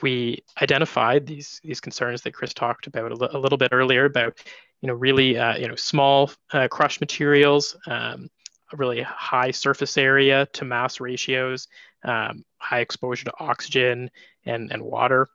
We 0.00 0.44
identified 0.60 1.26
these 1.26 1.60
these 1.62 1.80
concerns 1.80 2.22
that 2.22 2.34
Chris 2.34 2.54
talked 2.54 2.86
about 2.86 3.12
a, 3.12 3.38
little 3.38 3.58
bit 3.58 3.72
earlier 3.72 4.04
about, 4.04 4.38
you 4.80 4.86
know, 4.86 4.94
really, 4.94 5.38
uh, 5.38 5.56
you 5.56 5.68
know, 5.68 5.76
small 5.76 6.30
uh, 6.52 6.68
crushed 6.68 7.00
materials, 7.00 7.76
um, 7.86 8.28
really 8.76 9.02
high 9.02 9.50
surface 9.50 9.96
area 9.96 10.46
to 10.52 10.64
mass 10.64 11.00
ratios, 11.00 11.68
um, 12.04 12.44
high 12.58 12.80
exposure 12.80 13.24
to 13.24 13.34
oxygen 13.38 14.10
and, 14.44 14.70
and 14.72 14.82
water. 14.82 15.28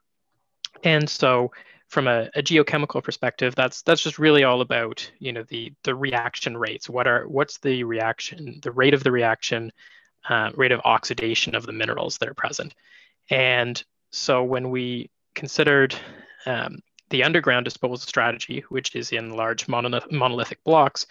And 0.84 1.10
so 1.10 1.52
from 1.88 2.08
a, 2.08 2.30
a, 2.36 2.44
geochemical 2.44 3.04
perspective, 3.04 3.56
that's 3.56 3.82
that's 3.82 4.02
just 4.02 4.20
really 4.20 4.44
all 4.44 4.62
about 4.62 5.10
you 5.20 5.32
know 5.32 5.44
the 5.44 5.74
the 5.84 5.96
reaction 5.96 6.58
rates. 6.58 6.90
What 6.90 7.08
are 7.08 7.28
what's 7.28 7.58
the 7.60 7.84
reaction, 7.84 8.60
the 8.62 8.72
rate 8.72 8.94
of 8.94 9.04
the 9.04 9.12
reaction, 9.12 9.72
uh, 10.30 10.52
rate 10.56 10.74
of 10.74 10.82
oxidation 10.84 11.56
of 11.56 11.66
the 11.66 11.72
minerals 11.72 12.18
that 12.18 12.30
are 12.30 12.34
present. 12.34 12.74
And 13.30 13.82
so 14.12 14.44
when 14.44 14.70
we 14.70 15.10
considered 15.36 15.96
um, 16.46 16.80
the 17.10 17.24
underground 17.24 17.66
disposal 17.66 17.98
strategy, 17.98 18.64
which 18.70 18.96
is 18.96 19.12
in 19.12 19.32
large 19.32 19.68
monolith- 19.68 20.12
monolithic 20.12 20.64
blocks, 20.64 21.08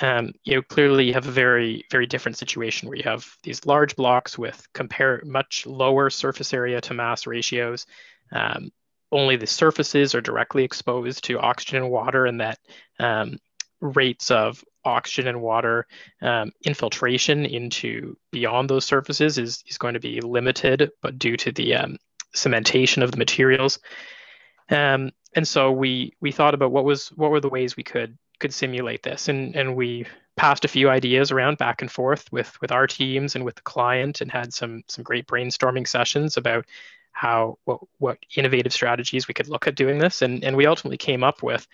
um, 0.00 0.32
you 0.44 0.54
know, 0.54 0.62
clearly 0.62 1.04
you 1.04 1.14
have 1.14 1.28
a 1.28 1.32
very, 1.32 1.84
very 1.90 2.06
different 2.06 2.38
situation 2.38 2.88
where 2.88 2.96
you 2.96 3.04
have 3.04 3.36
these 3.42 3.66
large 3.66 3.94
blocks 3.94 4.38
with 4.38 4.66
compare 4.72 5.22
much 5.24 5.66
lower 5.66 6.08
surface 6.10 6.54
area 6.54 6.80
to 6.80 6.94
mass 6.94 7.26
ratios. 7.26 7.86
Um, 8.30 8.70
only 9.10 9.36
the 9.36 9.46
surfaces 9.46 10.14
are 10.14 10.22
directly 10.22 10.64
exposed 10.64 11.24
to 11.24 11.38
oxygen 11.38 11.82
and 11.82 11.90
water, 11.90 12.24
and 12.24 12.40
that 12.40 12.58
um, 12.98 13.38
rates 13.80 14.30
of 14.30 14.64
oxygen 14.84 15.28
and 15.28 15.42
water 15.42 15.86
um, 16.22 16.52
infiltration 16.64 17.44
into 17.44 18.16
beyond 18.30 18.70
those 18.70 18.86
surfaces 18.86 19.36
is, 19.36 19.62
is 19.68 19.78
going 19.78 19.94
to 19.94 20.00
be 20.00 20.20
limited, 20.22 20.90
but 21.02 21.18
due 21.18 21.36
to 21.36 21.52
the 21.52 21.74
um, 21.74 21.98
cementation 22.34 23.02
of 23.02 23.12
the 23.12 23.18
materials. 23.18 23.78
Um, 24.70 25.10
and 25.34 25.46
so 25.46 25.70
we 25.72 26.14
we 26.20 26.32
thought 26.32 26.54
about 26.54 26.72
what 26.72 26.84
was 26.84 27.08
what 27.08 27.30
were 27.30 27.40
the 27.40 27.48
ways 27.48 27.76
we 27.76 27.82
could 27.82 28.16
could 28.38 28.54
simulate 28.54 29.02
this, 29.02 29.28
and 29.28 29.54
and 29.56 29.76
we 29.76 30.06
passed 30.36 30.64
a 30.64 30.68
few 30.68 30.88
ideas 30.88 31.30
around 31.30 31.58
back 31.58 31.82
and 31.82 31.90
forth 31.90 32.30
with 32.32 32.60
with 32.60 32.72
our 32.72 32.86
teams 32.86 33.34
and 33.34 33.44
with 33.44 33.56
the 33.56 33.62
client, 33.62 34.20
and 34.20 34.30
had 34.30 34.52
some 34.52 34.82
some 34.88 35.04
great 35.04 35.26
brainstorming 35.26 35.86
sessions 35.86 36.36
about 36.36 36.66
how 37.12 37.58
what 37.64 37.80
what 37.98 38.18
innovative 38.36 38.72
strategies 38.72 39.28
we 39.28 39.34
could 39.34 39.48
look 39.48 39.66
at 39.66 39.74
doing 39.74 39.98
this, 39.98 40.22
and 40.22 40.44
and 40.44 40.56
we 40.56 40.66
ultimately 40.66 40.98
came 40.98 41.22
up 41.22 41.42
with 41.42 41.66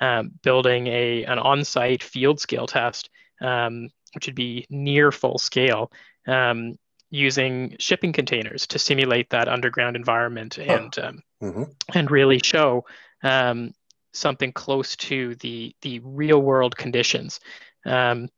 um, 0.00 0.32
building 0.42 0.86
a 0.86 1.24
an 1.24 1.38
on-site 1.38 2.02
field 2.02 2.40
scale 2.40 2.66
test, 2.66 3.10
um, 3.40 3.90
which 4.14 4.26
would 4.26 4.34
be 4.34 4.66
near 4.70 5.12
full 5.12 5.38
scale, 5.38 5.90
um, 6.26 6.78
using 7.10 7.76
shipping 7.78 8.12
containers 8.12 8.66
to 8.66 8.78
simulate 8.78 9.30
that 9.30 9.48
underground 9.48 9.96
environment 9.96 10.58
and 10.58 10.98
um, 10.98 11.22
mm-hmm. 11.42 11.62
and 11.94 12.10
really 12.10 12.40
show 12.42 12.84
um, 13.22 13.72
something 14.14 14.52
close 14.52 14.96
to 14.96 15.34
the 15.36 15.74
the 15.82 16.00
real 16.00 16.40
world 16.40 16.76
conditions 16.76 17.40
um, 17.84 18.28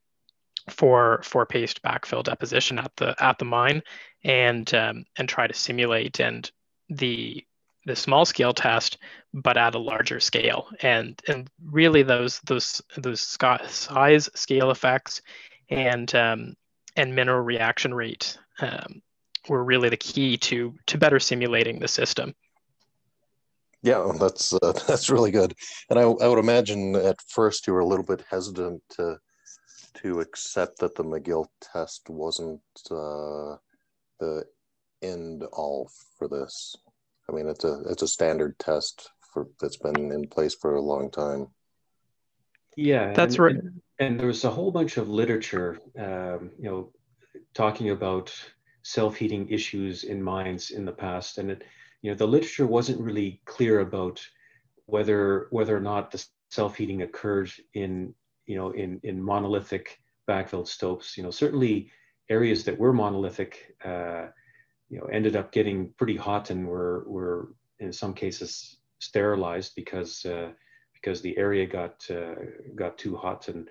for 0.71 1.21
for 1.23 1.47
paste 1.47 1.83
backfill 1.83 2.25
deposition 2.25 2.79
at 2.79 2.93
the 2.97 3.15
at 3.23 3.39
the 3.39 3.45
mine 3.45 3.83
and 4.25 4.73
um, 4.75 5.05
and 5.17 5.29
try 5.29 5.47
to 5.47 5.55
simulate 5.55 6.21
and 6.21 6.51
the 6.89 7.45
the 7.85 7.97
small 7.97 8.25
scale 8.25 8.53
test 8.53 8.99
but 9.33 9.57
at 9.57 9.75
a 9.75 9.79
larger 9.79 10.19
scale 10.19 10.69
and 10.81 11.21
and 11.29 11.49
really 11.65 12.03
those 12.03 12.41
those 12.47 12.83
those 12.97 13.21
size 13.21 14.29
scale 14.35 14.71
effects 14.71 15.23
and 15.71 16.15
um, 16.15 16.55
and 16.97 17.15
mineral 17.15 17.43
reaction 17.43 17.95
rate 17.95 18.39
um, 18.61 19.03
were 19.49 19.63
really 19.63 19.89
the 19.89 19.97
key 19.97 20.37
to 20.37 20.75
to 20.87 20.99
better 20.99 21.21
simulating 21.21 21.79
the 21.79 21.89
system. 21.89 22.35
Yeah, 23.83 24.13
that's 24.19 24.53
uh, 24.53 24.73
that's 24.89 25.11
really 25.11 25.31
good. 25.31 25.55
And 25.91 25.99
I, 25.99 26.03
I 26.03 26.29
would 26.29 26.39
imagine 26.39 26.95
at 26.97 27.21
first 27.29 27.67
you 27.67 27.73
were 27.73 27.81
a 27.81 27.87
little 27.87 28.05
bit 28.05 28.25
hesitant 28.31 28.83
to 28.91 29.19
to 30.03 30.21
accept 30.21 30.79
that 30.79 30.95
the 30.95 31.05
McGill 31.05 31.47
test 31.61 32.09
wasn't 32.09 32.61
uh, 32.91 33.57
the 34.21 34.45
end 35.03 35.45
all 35.53 35.91
for 36.19 36.29
this. 36.29 36.77
I 37.29 37.33
mean, 37.33 37.49
it's 37.49 37.65
a 37.65 37.83
it's 37.89 38.03
a 38.03 38.09
standard 38.09 38.59
test 38.59 39.11
for 39.33 39.49
that's 39.61 39.77
been 39.77 40.13
in 40.13 40.29
place 40.29 40.55
for 40.55 40.75
a 40.75 40.83
long 40.83 41.11
time. 41.11 41.49
Yeah, 42.77 43.13
that's 43.13 43.37
and, 43.37 43.43
right. 43.43 43.55
And, 43.57 43.81
and 43.99 44.21
there 44.21 44.27
was 44.27 44.45
a 44.45 44.51
whole 44.51 44.71
bunch 44.71 44.97
of 44.99 45.09
literature, 45.09 45.79
um, 45.99 46.51
you 46.59 46.69
know, 46.71 46.93
talking 47.55 47.91
about 47.91 48.35
self-heating 48.83 49.49
issues 49.49 50.05
in 50.05 50.23
mines 50.23 50.71
in 50.71 50.85
the 50.85 50.93
past, 50.93 51.39
and 51.39 51.51
it, 51.51 51.63
you 52.03 52.11
know, 52.11 52.17
the 52.17 52.27
literature 52.27 52.67
wasn't 52.67 53.01
really 53.01 53.41
clear 53.45 53.81
about 53.81 54.21
whether 54.87 55.49
whether 55.51 55.77
or 55.77 55.81
not 55.81 56.11
the 56.11 56.25
self-heating 56.51 57.03
occurred 57.03 57.51
in 57.75 58.15
you 58.47 58.57
know 58.57 58.71
in 58.71 59.01
in 59.03 59.23
monolithic 59.23 59.99
backfilled 60.29 60.69
stopes. 60.69 61.17
You 61.17 61.23
know, 61.23 61.31
certainly 61.31 61.91
areas 62.29 62.65
that 62.65 62.79
were 62.79 62.93
monolithic, 62.93 63.75
uh, 63.85 64.27
you 64.89 64.99
know, 64.99 65.07
ended 65.07 65.37
up 65.37 65.53
getting 65.53 65.93
pretty 65.97 66.17
hot 66.17 66.51
and 66.51 66.67
were 66.67 67.05
were 67.07 67.53
in 67.79 67.93
some 67.93 68.15
cases 68.15 68.79
sterilized 68.99 69.73
because 69.75 70.25
uh, 70.25 70.51
because 70.93 71.21
the 71.21 71.37
area 71.37 71.67
got 71.67 72.05
uh, 72.11 72.35
got 72.75 72.99
too 72.99 73.17
hot 73.17 73.49
and 73.49 73.69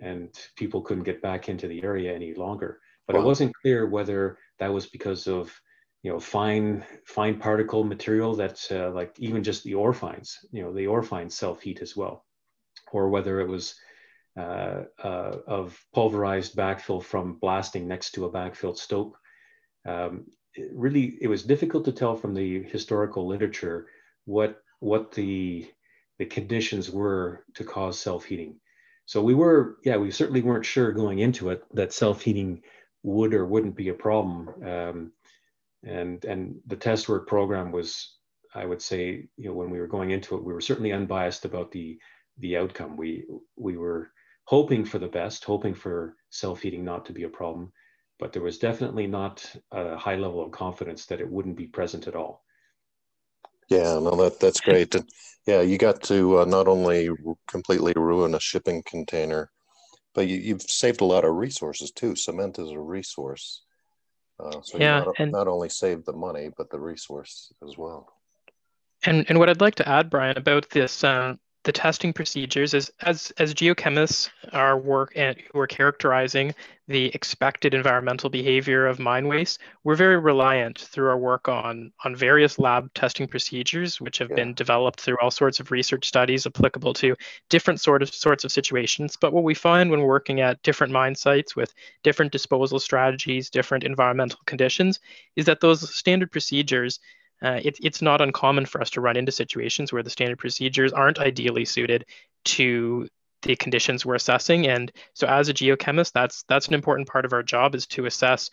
and 0.00 0.30
people 0.56 0.80
couldn't 0.80 1.04
get 1.04 1.20
back 1.22 1.48
into 1.48 1.66
the 1.66 1.82
area 1.82 2.14
any 2.14 2.34
longer. 2.34 2.80
But 3.06 3.16
wow. 3.16 3.22
it 3.22 3.24
wasn't 3.24 3.56
clear 3.62 3.88
whether 3.88 4.38
that 4.58 4.72
was 4.72 4.86
because 4.86 5.26
of 5.26 5.52
you 6.02 6.12
know 6.12 6.20
fine 6.20 6.84
fine 7.04 7.38
particle 7.38 7.84
material 7.84 8.34
that's 8.36 8.70
uh, 8.70 8.90
like 8.90 9.14
even 9.18 9.42
just 9.42 9.64
the 9.64 9.74
ore 9.74 9.94
fines, 9.94 10.38
you 10.52 10.62
know, 10.62 10.72
the 10.72 10.86
ore 10.86 11.02
fines 11.02 11.34
self 11.34 11.60
heat 11.60 11.80
as 11.80 11.96
well, 11.96 12.24
or 12.92 13.08
whether 13.08 13.40
it 13.40 13.48
was 13.48 13.74
uh, 14.36 14.84
uh, 15.02 15.36
of 15.46 15.78
pulverized 15.92 16.54
backfill 16.54 17.02
from 17.02 17.38
blasting 17.40 17.88
next 17.88 18.12
to 18.12 18.24
a 18.24 18.30
backfilled 18.30 18.76
stope. 18.76 19.16
Um, 19.86 20.26
it 20.54 20.70
really, 20.72 21.18
it 21.20 21.28
was 21.28 21.42
difficult 21.42 21.84
to 21.86 21.92
tell 21.92 22.14
from 22.16 22.34
the 22.34 22.62
historical 22.62 23.26
literature 23.26 23.88
what 24.24 24.60
what 24.80 25.12
the 25.12 25.68
the 26.18 26.26
conditions 26.26 26.90
were 26.90 27.44
to 27.54 27.64
cause 27.64 27.98
self 27.98 28.24
heating. 28.24 28.60
So 29.06 29.22
we 29.22 29.34
were, 29.34 29.78
yeah, 29.84 29.96
we 29.96 30.10
certainly 30.10 30.42
weren't 30.42 30.66
sure 30.66 30.92
going 30.92 31.18
into 31.20 31.50
it 31.50 31.64
that 31.74 31.92
self 31.92 32.22
heating 32.22 32.62
would 33.02 33.34
or 33.34 33.46
wouldn't 33.46 33.76
be 33.76 33.88
a 33.88 33.94
problem. 33.94 34.50
Um, 34.64 35.12
and 35.88 36.24
and 36.24 36.56
the 36.66 36.76
test 36.76 37.08
work 37.08 37.26
program 37.26 37.72
was, 37.72 38.16
I 38.54 38.64
would 38.64 38.82
say, 38.82 39.28
you 39.36 39.48
know, 39.48 39.54
when 39.54 39.70
we 39.70 39.80
were 39.80 39.86
going 39.86 40.10
into 40.10 40.36
it, 40.36 40.44
we 40.44 40.52
were 40.52 40.60
certainly 40.60 40.92
unbiased 40.92 41.44
about 41.44 41.72
the 41.72 41.98
the 42.38 42.56
outcome. 42.56 42.96
We 42.96 43.24
we 43.56 43.76
were 43.76 44.10
hoping 44.44 44.84
for 44.84 44.98
the 44.98 45.08
best, 45.08 45.44
hoping 45.44 45.74
for 45.74 46.16
self 46.30 46.60
heating 46.60 46.84
not 46.84 47.06
to 47.06 47.12
be 47.12 47.24
a 47.24 47.28
problem, 47.28 47.72
but 48.18 48.32
there 48.32 48.42
was 48.42 48.58
definitely 48.58 49.06
not 49.06 49.44
a 49.72 49.96
high 49.96 50.16
level 50.16 50.44
of 50.44 50.52
confidence 50.52 51.06
that 51.06 51.20
it 51.20 51.30
wouldn't 51.30 51.56
be 51.56 51.66
present 51.66 52.06
at 52.06 52.16
all. 52.16 52.44
Yeah, 53.68 53.98
no, 53.98 54.16
that 54.16 54.40
that's 54.40 54.60
great. 54.60 54.94
And 54.94 55.08
yeah, 55.46 55.60
you 55.60 55.78
got 55.78 56.02
to 56.04 56.40
uh, 56.40 56.44
not 56.44 56.68
only 56.68 57.08
completely 57.46 57.92
ruin 57.96 58.34
a 58.34 58.40
shipping 58.40 58.82
container, 58.84 59.50
but 60.14 60.26
you, 60.26 60.54
have 60.54 60.62
saved 60.62 61.00
a 61.00 61.04
lot 61.04 61.24
of 61.24 61.34
resources 61.34 61.90
too. 61.90 62.16
Cement 62.16 62.58
is 62.58 62.70
a 62.70 62.80
resource. 62.80 63.62
Uh, 64.40 64.60
so 64.62 64.78
yeah, 64.78 65.00
not, 65.00 65.14
and, 65.18 65.32
not 65.32 65.48
only 65.48 65.68
save 65.68 66.04
the 66.04 66.12
money, 66.12 66.50
but 66.56 66.70
the 66.70 66.78
resource 66.78 67.52
as 67.66 67.76
well. 67.76 68.12
And 69.04 69.26
and 69.28 69.38
what 69.38 69.48
I'd 69.48 69.60
like 69.60 69.76
to 69.76 69.88
add, 69.88 70.10
Brian, 70.10 70.36
about 70.36 70.70
this 70.70 71.02
uh, 71.02 71.34
the 71.68 71.72
testing 71.72 72.14
procedures 72.14 72.72
is 72.72 72.90
as 73.02 73.30
as 73.36 73.52
geochemists 73.52 74.30
are 74.54 74.78
work 74.78 75.12
and 75.14 75.36
who 75.52 75.60
are 75.60 75.66
characterizing 75.66 76.54
the 76.86 77.14
expected 77.14 77.74
environmental 77.74 78.30
behavior 78.30 78.86
of 78.86 78.98
mine 78.98 79.28
waste, 79.28 79.60
we're 79.84 79.94
very 79.94 80.16
reliant 80.16 80.78
through 80.78 81.10
our 81.10 81.18
work 81.18 81.46
on 81.46 81.92
on 82.06 82.16
various 82.16 82.58
lab 82.58 82.90
testing 82.94 83.28
procedures, 83.28 84.00
which 84.00 84.16
have 84.16 84.30
yeah. 84.30 84.36
been 84.36 84.54
developed 84.54 84.98
through 84.98 85.18
all 85.20 85.30
sorts 85.30 85.60
of 85.60 85.70
research 85.70 86.08
studies 86.08 86.46
applicable 86.46 86.94
to 86.94 87.14
different 87.50 87.82
sort 87.82 88.00
of 88.00 88.14
sorts 88.14 88.44
of 88.44 88.50
situations. 88.50 89.18
But 89.20 89.34
what 89.34 89.44
we 89.44 89.52
find 89.52 89.90
when 89.90 90.00
we're 90.00 90.06
working 90.06 90.40
at 90.40 90.62
different 90.62 90.90
mine 90.90 91.16
sites 91.16 91.54
with 91.54 91.74
different 92.02 92.32
disposal 92.32 92.80
strategies, 92.80 93.50
different 93.50 93.84
environmental 93.84 94.40
conditions, 94.46 95.00
is 95.36 95.44
that 95.44 95.60
those 95.60 95.94
standard 95.94 96.32
procedures 96.32 96.98
uh, 97.42 97.60
it, 97.62 97.78
it's 97.82 98.02
not 98.02 98.20
uncommon 98.20 98.66
for 98.66 98.80
us 98.80 98.90
to 98.90 99.00
run 99.00 99.16
into 99.16 99.32
situations 99.32 99.92
where 99.92 100.02
the 100.02 100.10
standard 100.10 100.38
procedures 100.38 100.92
aren't 100.92 101.18
ideally 101.18 101.64
suited 101.64 102.04
to 102.44 103.08
the 103.42 103.56
conditions 103.56 104.04
we're 104.04 104.16
assessing. 104.16 104.66
And 104.66 104.90
so 105.14 105.26
as 105.26 105.48
a 105.48 105.54
geochemist, 105.54 106.12
that's 106.12 106.44
that's 106.48 106.68
an 106.68 106.74
important 106.74 107.08
part 107.08 107.24
of 107.24 107.32
our 107.32 107.42
job 107.42 107.74
is 107.74 107.86
to 107.88 108.06
assess 108.06 108.50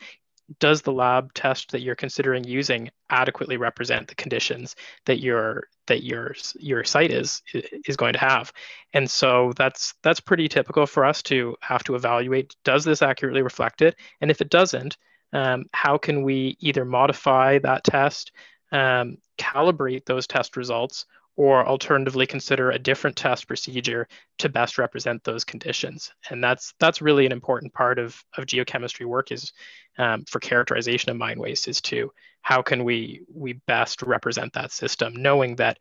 does 0.59 0.81
the 0.81 0.91
lab 0.91 1.33
test 1.33 1.71
that 1.71 1.81
you're 1.81 1.95
considering 1.95 2.43
using 2.43 2.89
adequately 3.09 3.57
represent 3.57 4.07
the 4.07 4.15
conditions 4.15 4.75
that 5.05 5.19
your 5.19 5.63
that 5.87 6.03
your 6.03 6.35
your 6.59 6.83
site 6.83 7.11
is 7.11 7.41
is 7.87 7.97
going 7.97 8.13
to 8.13 8.19
have 8.19 8.53
and 8.93 9.09
so 9.09 9.53
that's 9.57 9.95
that's 10.03 10.19
pretty 10.19 10.47
typical 10.47 10.85
for 10.85 11.03
us 11.03 11.23
to 11.23 11.55
have 11.61 11.83
to 11.83 11.95
evaluate 11.95 12.55
does 12.63 12.83
this 12.83 13.01
accurately 13.01 13.41
reflect 13.41 13.81
it 13.81 13.95
and 14.21 14.29
if 14.29 14.41
it 14.41 14.49
doesn't 14.49 14.97
um, 15.33 15.65
how 15.73 15.97
can 15.97 16.23
we 16.23 16.55
either 16.59 16.85
modify 16.85 17.57
that 17.59 17.83
test 17.83 18.31
um, 18.71 19.17
calibrate 19.37 20.05
those 20.05 20.27
test 20.27 20.57
results 20.57 21.05
or 21.37 21.67
alternatively 21.67 22.25
consider 22.25 22.71
a 22.71 22.79
different 22.79 23.17
test 23.17 23.47
procedure 23.47 24.07
to 24.37 24.47
best 24.47 24.77
represent 24.77 25.23
those 25.23 25.43
conditions. 25.43 26.13
And 26.29 26.43
that's 26.43 26.73
that's 26.79 27.01
really 27.01 27.25
an 27.25 27.31
important 27.31 27.73
part 27.73 27.99
of, 27.99 28.23
of 28.37 28.45
geochemistry 28.45 29.05
work 29.05 29.31
is 29.31 29.51
um, 29.97 30.23
for 30.25 30.39
characterization 30.39 31.11
of 31.11 31.17
mine 31.17 31.39
waste 31.39 31.67
is 31.67 31.81
to 31.81 32.11
how 32.41 32.61
can 32.61 32.83
we 32.83 33.21
we 33.33 33.53
best 33.67 34.01
represent 34.01 34.53
that 34.53 34.71
system, 34.71 35.13
knowing 35.15 35.57
that 35.57 35.79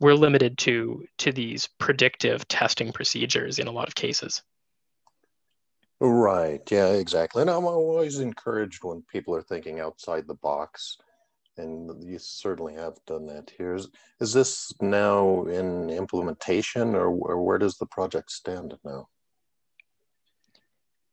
we're 0.00 0.14
limited 0.14 0.56
to 0.58 1.04
to 1.18 1.32
these 1.32 1.68
predictive 1.78 2.46
testing 2.48 2.92
procedures 2.92 3.58
in 3.58 3.66
a 3.66 3.72
lot 3.72 3.88
of 3.88 3.94
cases. 3.94 4.42
Right. 6.00 6.60
Yeah, 6.70 6.88
exactly. 6.88 7.42
And 7.42 7.50
I'm 7.50 7.64
always 7.64 8.18
encouraged 8.18 8.84
when 8.84 9.02
people 9.02 9.34
are 9.34 9.42
thinking 9.42 9.80
outside 9.80 10.26
the 10.26 10.34
box 10.34 10.98
and 11.58 12.02
you 12.04 12.18
certainly 12.18 12.74
have 12.74 12.94
done 13.06 13.26
that 13.26 13.52
here. 13.56 13.74
Is, 13.74 13.88
is 14.20 14.32
this 14.32 14.72
now 14.80 15.44
in 15.44 15.90
implementation, 15.90 16.94
or, 16.94 17.08
or 17.08 17.42
where 17.42 17.58
does 17.58 17.76
the 17.76 17.86
project 17.86 18.30
stand 18.30 18.74
now? 18.84 19.08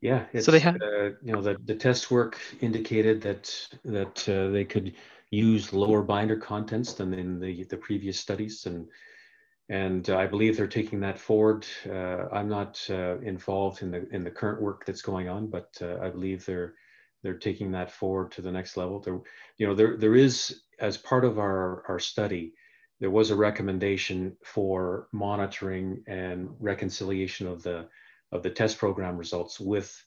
Yeah, 0.01 0.25
so 0.39 0.51
they 0.51 0.60
have, 0.60 0.77
uh, 0.82 1.12
you 1.21 1.32
know, 1.32 1.41
the, 1.43 1.58
the 1.63 1.75
test 1.75 2.10
work 2.10 2.39
indicated 2.60 3.21
that 3.21 3.56
that 3.86 4.27
uh, 4.27 4.49
they 4.49 4.65
could 4.65 4.95
use 5.30 5.73
lower 5.73 6.01
binder 6.01 6.38
contents 6.38 6.93
than 6.93 7.13
in 7.13 7.39
the 7.39 7.65
the 7.65 7.77
previous 7.77 8.19
studies, 8.19 8.65
and 8.65 8.88
and 9.69 10.10
I 10.10 10.25
believe 10.25 10.58
they're 10.58 10.65
taking 10.65 10.99
that 11.01 11.19
forward. 11.19 11.67
Uh, 11.88 12.27
I'm 12.32 12.49
not 12.49 12.84
uh, 12.89 13.19
involved 13.19 13.84
in 13.84 13.91
the 13.91 14.08
in 14.12 14.23
the 14.23 14.32
current 14.32 14.60
work 14.60 14.86
that's 14.88 15.04
going 15.04 15.30
on, 15.30 15.47
but 15.47 15.69
uh, 15.84 15.99
I 16.01 16.10
believe 16.10 16.45
they're 16.45 16.73
they're 17.23 17.38
taking 17.38 17.71
that 17.71 17.91
forward 17.91 18.31
to 18.31 18.41
the 18.41 18.51
next 18.51 18.77
level. 18.77 18.99
There, 18.99 19.19
you 19.57 19.67
know, 19.67 19.75
there 19.75 19.97
there 19.97 20.15
is 20.15 20.62
as 20.79 20.97
part 20.97 21.25
of 21.25 21.39
our 21.39 21.84
our 21.88 21.99
study, 21.99 22.53
there 22.99 23.12
was 23.12 23.31
a 23.31 23.36
recommendation 23.36 24.38
for 24.43 25.07
monitoring 25.12 26.03
and 26.07 26.49
reconciliation 26.60 27.47
of 27.47 27.63
the 27.63 27.88
of 28.31 28.43
the 28.43 28.49
test 28.49 28.77
program 28.77 29.17
results 29.17 29.60
with 29.60 30.03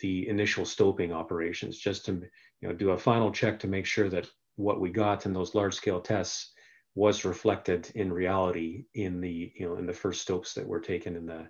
the 0.00 0.28
initial 0.28 0.64
stoping 0.64 1.12
operations, 1.12 1.78
just 1.78 2.04
to 2.06 2.12
you 2.60 2.68
know 2.68 2.74
do 2.74 2.90
a 2.90 2.98
final 2.98 3.30
check 3.30 3.58
to 3.60 3.68
make 3.68 3.86
sure 3.86 4.08
that 4.08 4.28
what 4.56 4.80
we 4.80 4.90
got 4.90 5.26
in 5.26 5.32
those 5.32 5.54
large 5.54 5.74
scale 5.74 6.00
tests 6.00 6.52
was 6.94 7.24
reflected 7.24 7.90
in 7.94 8.12
reality 8.12 8.84
in 8.94 9.20
the 9.20 9.52
you 9.54 9.66
know 9.66 9.76
in 9.76 9.86
the 9.86 9.92
first 9.92 10.22
stopes 10.22 10.54
that 10.54 10.66
were 10.66 10.80
taken 10.80 11.16
in 11.16 11.26
the 11.26 11.48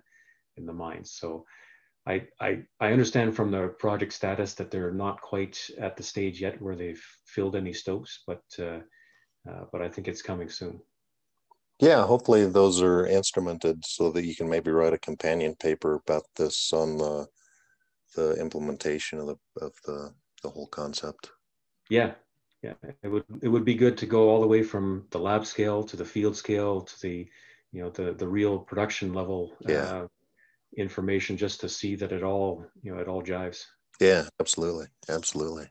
in 0.57 0.65
the 0.65 0.73
mines. 0.73 1.11
So 1.11 1.45
I, 2.07 2.27
I, 2.39 2.63
I 2.79 2.91
understand 2.91 3.35
from 3.35 3.51
the 3.51 3.67
project 3.67 4.13
status 4.13 4.53
that 4.55 4.71
they're 4.71 4.91
not 4.91 5.21
quite 5.21 5.59
at 5.77 5.95
the 5.95 6.03
stage 6.03 6.41
yet 6.41 6.61
where 6.61 6.75
they've 6.75 7.03
filled 7.25 7.55
any 7.55 7.73
stopes, 7.73 8.23
but 8.25 8.43
uh, 8.59 8.79
uh, 9.49 9.65
but 9.71 9.81
I 9.81 9.89
think 9.89 10.07
it's 10.07 10.21
coming 10.21 10.49
soon. 10.49 10.79
Yeah, 11.79 12.05
hopefully 12.05 12.47
those 12.47 12.81
are 12.81 13.07
instrumented 13.07 13.83
so 13.85 14.11
that 14.11 14.25
you 14.25 14.35
can 14.35 14.47
maybe 14.49 14.71
write 14.71 14.93
a 14.93 14.99
companion 14.99 15.55
paper 15.55 15.95
about 15.95 16.23
this 16.35 16.73
on 16.73 16.97
the 16.97 17.27
the 18.15 18.33
implementation 18.39 19.19
of 19.19 19.27
the 19.27 19.37
of 19.65 19.73
the 19.85 20.13
the 20.43 20.49
whole 20.49 20.67
concept. 20.67 21.31
Yeah, 21.89 22.13
yeah, 22.61 22.73
it 23.03 23.07
would 23.07 23.25
it 23.41 23.47
would 23.47 23.65
be 23.65 23.75
good 23.75 23.97
to 23.97 24.05
go 24.05 24.29
all 24.29 24.41
the 24.41 24.47
way 24.47 24.63
from 24.63 25.07
the 25.11 25.19
lab 25.19 25.45
scale 25.45 25.83
to 25.83 25.97
the 25.97 26.05
field 26.05 26.35
scale 26.35 26.81
to 26.81 27.01
the 27.01 27.27
you 27.71 27.81
know 27.81 27.89
the 27.89 28.13
the 28.13 28.27
real 28.27 28.59
production 28.59 29.13
level. 29.13 29.55
Yeah. 29.61 29.83
Uh, 29.83 30.07
information 30.77 31.37
just 31.37 31.59
to 31.61 31.69
see 31.69 31.95
that 31.95 32.11
it 32.11 32.23
all 32.23 32.65
you 32.81 32.93
know 32.93 33.01
it 33.01 33.07
all 33.07 33.23
jives. 33.23 33.63
Yeah 33.99 34.27
absolutely 34.39 34.87
absolutely. 35.09 35.69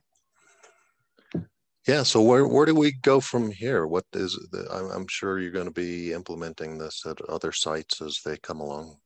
Yeah 1.87 2.03
so 2.03 2.21
where, 2.23 2.47
where 2.47 2.67
do 2.67 2.75
we 2.75 2.93
go 2.93 3.21
from 3.21 3.51
here? 3.51 3.87
What 3.87 4.05
is 4.13 4.39
the, 4.53 4.67
I'm, 4.71 4.91
I'm 4.91 5.09
sure 5.09 5.39
you're 5.39 5.51
going 5.51 5.67
to 5.67 5.71
be 5.71 6.13
implementing 6.13 6.79
this 6.79 7.05
at 7.07 7.21
other 7.23 7.53
sites 7.53 8.01
as 8.01 8.21
they 8.25 8.37
come 8.37 8.61
along. 8.61 8.99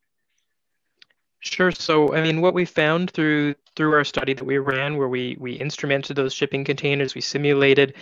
Sure. 1.44 1.70
So, 1.70 2.14
I 2.14 2.22
mean, 2.22 2.40
what 2.40 2.54
we 2.54 2.64
found 2.64 3.10
through 3.10 3.54
through 3.76 3.92
our 3.92 4.04
study 4.04 4.32
that 4.32 4.44
we 4.44 4.56
ran, 4.56 4.96
where 4.96 5.08
we 5.08 5.36
we 5.38 5.58
instrumented 5.58 6.16
those 6.16 6.32
shipping 6.32 6.64
containers, 6.64 7.14
we 7.14 7.20
simulated 7.20 7.94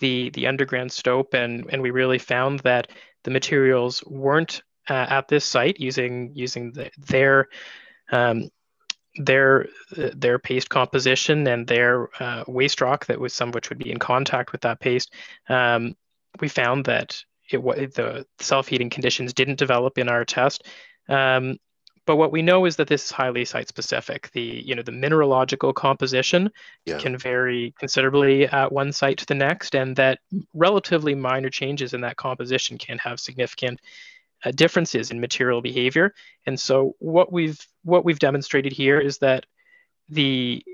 the 0.00 0.28
the 0.30 0.46
underground 0.46 0.92
stope, 0.92 1.32
and 1.32 1.64
and 1.70 1.80
we 1.80 1.90
really 1.90 2.18
found 2.18 2.60
that 2.60 2.90
the 3.24 3.30
materials 3.30 4.04
weren't 4.04 4.62
uh, 4.90 5.06
at 5.08 5.28
this 5.28 5.44
site 5.44 5.78
using 5.80 6.32
using 6.34 6.72
the, 6.72 6.90
their 6.98 7.48
um, 8.10 8.50
their 9.14 9.68
their 9.96 10.38
paste 10.38 10.68
composition 10.68 11.46
and 11.46 11.66
their 11.66 12.08
uh, 12.20 12.44
waste 12.46 12.80
rock 12.80 13.06
that 13.06 13.20
was 13.20 13.32
some 13.32 13.48
of 13.48 13.54
which 13.54 13.68
would 13.68 13.78
be 13.78 13.90
in 13.90 13.98
contact 13.98 14.52
with 14.52 14.62
that 14.62 14.80
paste. 14.80 15.14
Um, 15.48 15.96
we 16.40 16.48
found 16.48 16.84
that 16.86 17.22
it 17.50 17.62
the 17.94 18.26
self-heating 18.38 18.90
conditions 18.90 19.32
didn't 19.32 19.58
develop 19.58 19.98
in 19.98 20.08
our 20.08 20.24
test. 20.24 20.66
Um, 21.08 21.56
but 22.06 22.16
what 22.16 22.32
we 22.32 22.42
know 22.42 22.64
is 22.64 22.76
that 22.76 22.88
this 22.88 23.04
is 23.04 23.10
highly 23.10 23.44
site 23.44 23.68
specific. 23.68 24.30
The 24.32 24.62
you 24.64 24.74
know 24.74 24.82
the 24.82 24.92
mineralogical 24.92 25.72
composition 25.72 26.50
yeah. 26.84 26.98
can 26.98 27.16
vary 27.16 27.74
considerably 27.78 28.46
at 28.46 28.72
one 28.72 28.92
site 28.92 29.18
to 29.18 29.26
the 29.26 29.34
next, 29.34 29.76
and 29.76 29.94
that 29.96 30.18
relatively 30.54 31.14
minor 31.14 31.50
changes 31.50 31.94
in 31.94 32.00
that 32.00 32.16
composition 32.16 32.78
can 32.78 32.98
have 32.98 33.20
significant 33.20 33.80
uh, 34.44 34.50
differences 34.52 35.10
in 35.10 35.20
material 35.20 35.60
behavior. 35.60 36.14
And 36.46 36.58
so 36.58 36.96
what 36.98 37.32
we've 37.32 37.58
what 37.82 38.04
we've 38.04 38.18
demonstrated 38.18 38.72
here 38.72 38.98
is 38.98 39.18
that 39.18 39.46
the 40.08 40.64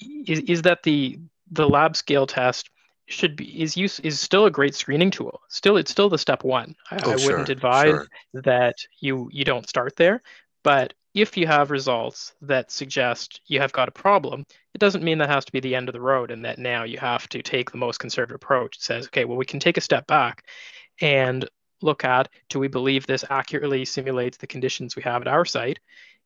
is, 0.00 0.40
is 0.40 0.62
that 0.62 0.82
the 0.82 1.18
the 1.50 1.68
lab 1.68 1.96
scale 1.96 2.26
test 2.26 2.70
should 3.06 3.36
be 3.36 3.60
is 3.60 3.76
use 3.76 4.00
is 4.00 4.18
still 4.18 4.46
a 4.46 4.50
great 4.50 4.74
screening 4.74 5.10
tool. 5.10 5.40
Still, 5.48 5.76
it's 5.76 5.90
still 5.90 6.08
the 6.08 6.18
step 6.18 6.44
one. 6.44 6.74
I, 6.90 6.98
oh, 7.04 7.12
I 7.12 7.16
wouldn't 7.16 7.46
sure, 7.46 7.52
advise 7.52 7.90
sure. 7.90 8.08
that 8.34 8.76
you 9.00 9.28
you 9.32 9.44
don't 9.44 9.68
start 9.68 9.96
there. 9.96 10.22
But 10.62 10.94
if 11.14 11.36
you 11.36 11.46
have 11.46 11.70
results 11.70 12.32
that 12.40 12.70
suggest 12.70 13.40
you 13.46 13.60
have 13.60 13.72
got 13.72 13.88
a 13.88 13.92
problem, 13.92 14.46
it 14.74 14.78
doesn't 14.78 15.04
mean 15.04 15.18
that 15.18 15.28
has 15.28 15.44
to 15.44 15.52
be 15.52 15.60
the 15.60 15.74
end 15.74 15.88
of 15.88 15.92
the 15.92 16.00
road 16.00 16.30
and 16.30 16.44
that 16.44 16.58
now 16.58 16.84
you 16.84 16.98
have 16.98 17.28
to 17.30 17.42
take 17.42 17.70
the 17.70 17.78
most 17.78 17.98
conservative 17.98 18.36
approach. 18.36 18.76
It 18.76 18.82
says, 18.82 19.06
okay, 19.06 19.24
well, 19.26 19.36
we 19.36 19.44
can 19.44 19.60
take 19.60 19.76
a 19.76 19.82
step 19.82 20.06
back 20.06 20.44
and 21.00 21.48
look 21.82 22.04
at 22.04 22.28
do 22.48 22.58
we 22.58 22.68
believe 22.68 23.06
this 23.06 23.24
accurately 23.30 23.84
simulates 23.84 24.36
the 24.36 24.46
conditions 24.46 24.96
we 24.96 25.02
have 25.02 25.22
at 25.22 25.28
our 25.28 25.44
site 25.44 25.78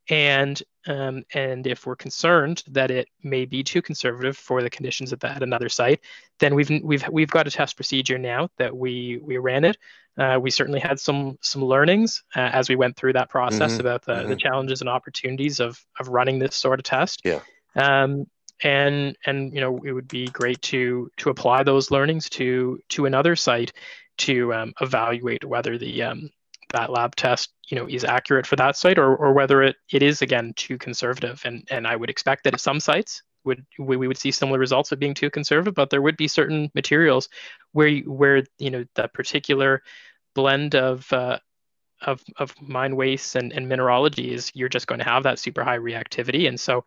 and 0.09 0.62
um, 0.87 1.25
and 1.35 1.66
if 1.66 1.85
we're 1.85 1.97
concerned 1.97 2.62
that 2.69 2.90
it 2.90 3.09
may 3.25 3.45
be 3.45 3.64
too 3.64 3.83
conservative 3.83 4.37
for 4.37 4.62
the 4.62 4.71
conditions 4.71 5.12
at, 5.12 5.21
that, 5.21 5.37
at 5.37 5.42
another 5.42 5.69
site, 5.69 6.01
then 6.38 6.55
we've 6.55 6.71
we've 6.83 7.09
we've 7.09 7.31
got 7.31 7.49
a 7.49 7.51
test 7.51 7.75
procedure 7.75 8.19
now 8.19 8.49
that 8.59 8.77
we 8.77 9.19
we 9.23 9.38
ran 9.38 9.64
it. 9.64 9.77
Uh, 10.16 10.38
we 10.40 10.51
certainly 10.51 10.79
had 10.79 11.01
some 11.01 11.38
some 11.40 11.64
learnings 11.64 12.23
uh, 12.37 12.51
as 12.53 12.69
we 12.69 12.77
went 12.77 12.97
through 12.97 13.14
that 13.14 13.29
process 13.29 13.73
mm-hmm. 13.73 13.81
about 13.81 14.05
the, 14.05 14.14
mm-hmm. 14.14 14.31
the 14.31 14.37
challenges 14.37 14.81
and 14.81 14.88
opportunities 14.88 15.59
of 15.59 15.85
of 15.99 16.09
running 16.09 16.38
this 16.38 16.55
sort 16.55 16.79
of 16.79 16.85
test. 16.85 17.23
Yeah. 17.25 17.40
Um, 17.75 18.27
and 18.62 19.16
and 19.27 19.53
you 19.53 19.61
know 19.61 19.81
it 19.85 19.92
would 19.92 20.09
be 20.09 20.29
great 20.29 20.62
to 20.62 21.11
to 21.16 21.31
apply 21.31 21.64
those 21.64 21.90
learnings 21.90 22.31
to 22.31 22.79
to 22.90 23.07
another 23.07 23.35
site 23.37 23.73
to 24.18 24.52
um, 24.55 24.72
evaluate 24.81 25.44
whether 25.44 25.79
the 25.79 26.02
um, 26.02 26.31
that 26.72 26.90
lab 26.90 27.14
test 27.16 27.50
you 27.68 27.76
know 27.76 27.87
is 27.88 28.05
accurate 28.05 28.46
for 28.46 28.57
that 28.57 28.76
site 28.76 28.98
or, 28.98 29.16
or 29.16 29.33
whether 29.33 29.62
it, 29.62 29.76
it 29.92 30.02
is 30.02 30.22
again 30.22 30.52
too 30.57 30.79
conservative. 30.79 31.42
And 31.44 31.66
and 31.70 31.87
I 31.87 31.96
would 31.96 32.11
expect 32.11 32.44
that 32.44 32.55
at 32.55 32.61
some 32.61 32.81
sites 32.81 33.22
would 33.44 33.64
we, 33.79 33.96
we 33.96 34.09
would 34.09 34.18
see 34.18 34.31
similar 34.31 34.59
results 34.59 34.92
of 34.92 34.98
being 34.98 35.14
too 35.14 35.31
conservative 35.31 35.74
but 35.74 35.90
there 35.90 36.02
would 36.02 36.16
be 36.16 36.26
certain 36.26 36.70
materials 36.74 37.29
where 37.72 37.87
you, 37.87 38.11
where 38.11 38.42
you 38.59 38.70
know 38.70 38.85
that 38.96 39.14
particular 39.14 39.83
blend 40.35 40.74
of 40.74 41.11
uh, 41.12 41.38
of 42.02 42.22
of 42.37 42.55
mine 42.61 42.96
wastes 42.96 43.37
and, 43.37 43.52
and 43.52 43.68
mineralogy 43.68 44.38
you're 44.55 44.68
just 44.68 44.87
going 44.87 44.98
to 44.98 45.05
have 45.05 45.22
that 45.22 45.38
super 45.38 45.64
high 45.64 45.79
reactivity. 45.79 46.48
And 46.48 46.59
so 46.59 46.85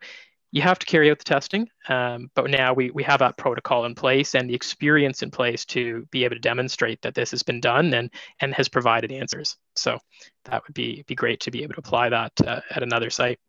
you 0.52 0.62
have 0.62 0.80
to 0.80 0.86
carry 0.86 1.12
out 1.12 1.20
the 1.20 1.24
testing, 1.24 1.70
um, 1.90 2.32
but 2.34 2.50
now 2.50 2.74
we, 2.74 2.90
we 2.90 3.04
have 3.04 3.20
that 3.20 3.38
protocol 3.38 3.86
in 3.86 3.94
place 3.94 4.34
and 4.34 4.50
the 4.50 4.56
experience 4.56 5.22
in 5.22 5.30
place 5.30 5.64
to 5.66 6.08
be 6.12 6.24
able 6.24 6.36
to 6.36 6.42
demonstrate 6.42 7.02
that 7.04 7.14
this 7.14 7.32
has 7.32 7.44
been 7.44 7.60
done 7.60 7.94
and, 7.94 8.10
and 8.42 8.54
has 8.56 8.68
provided 8.68 9.12
answers. 9.12 9.58
So 9.76 10.00
that 10.46 10.64
would 10.66 10.74
be, 10.74 11.04
be 11.08 11.16
great 11.16 11.40
to 11.42 11.52
be 11.52 11.62
able 11.64 11.76
to 11.76 11.80
apply 11.80 12.10
that 12.10 12.32
uh, 12.46 12.62
at 12.72 12.82
another 12.82 13.10
site. 13.10 13.40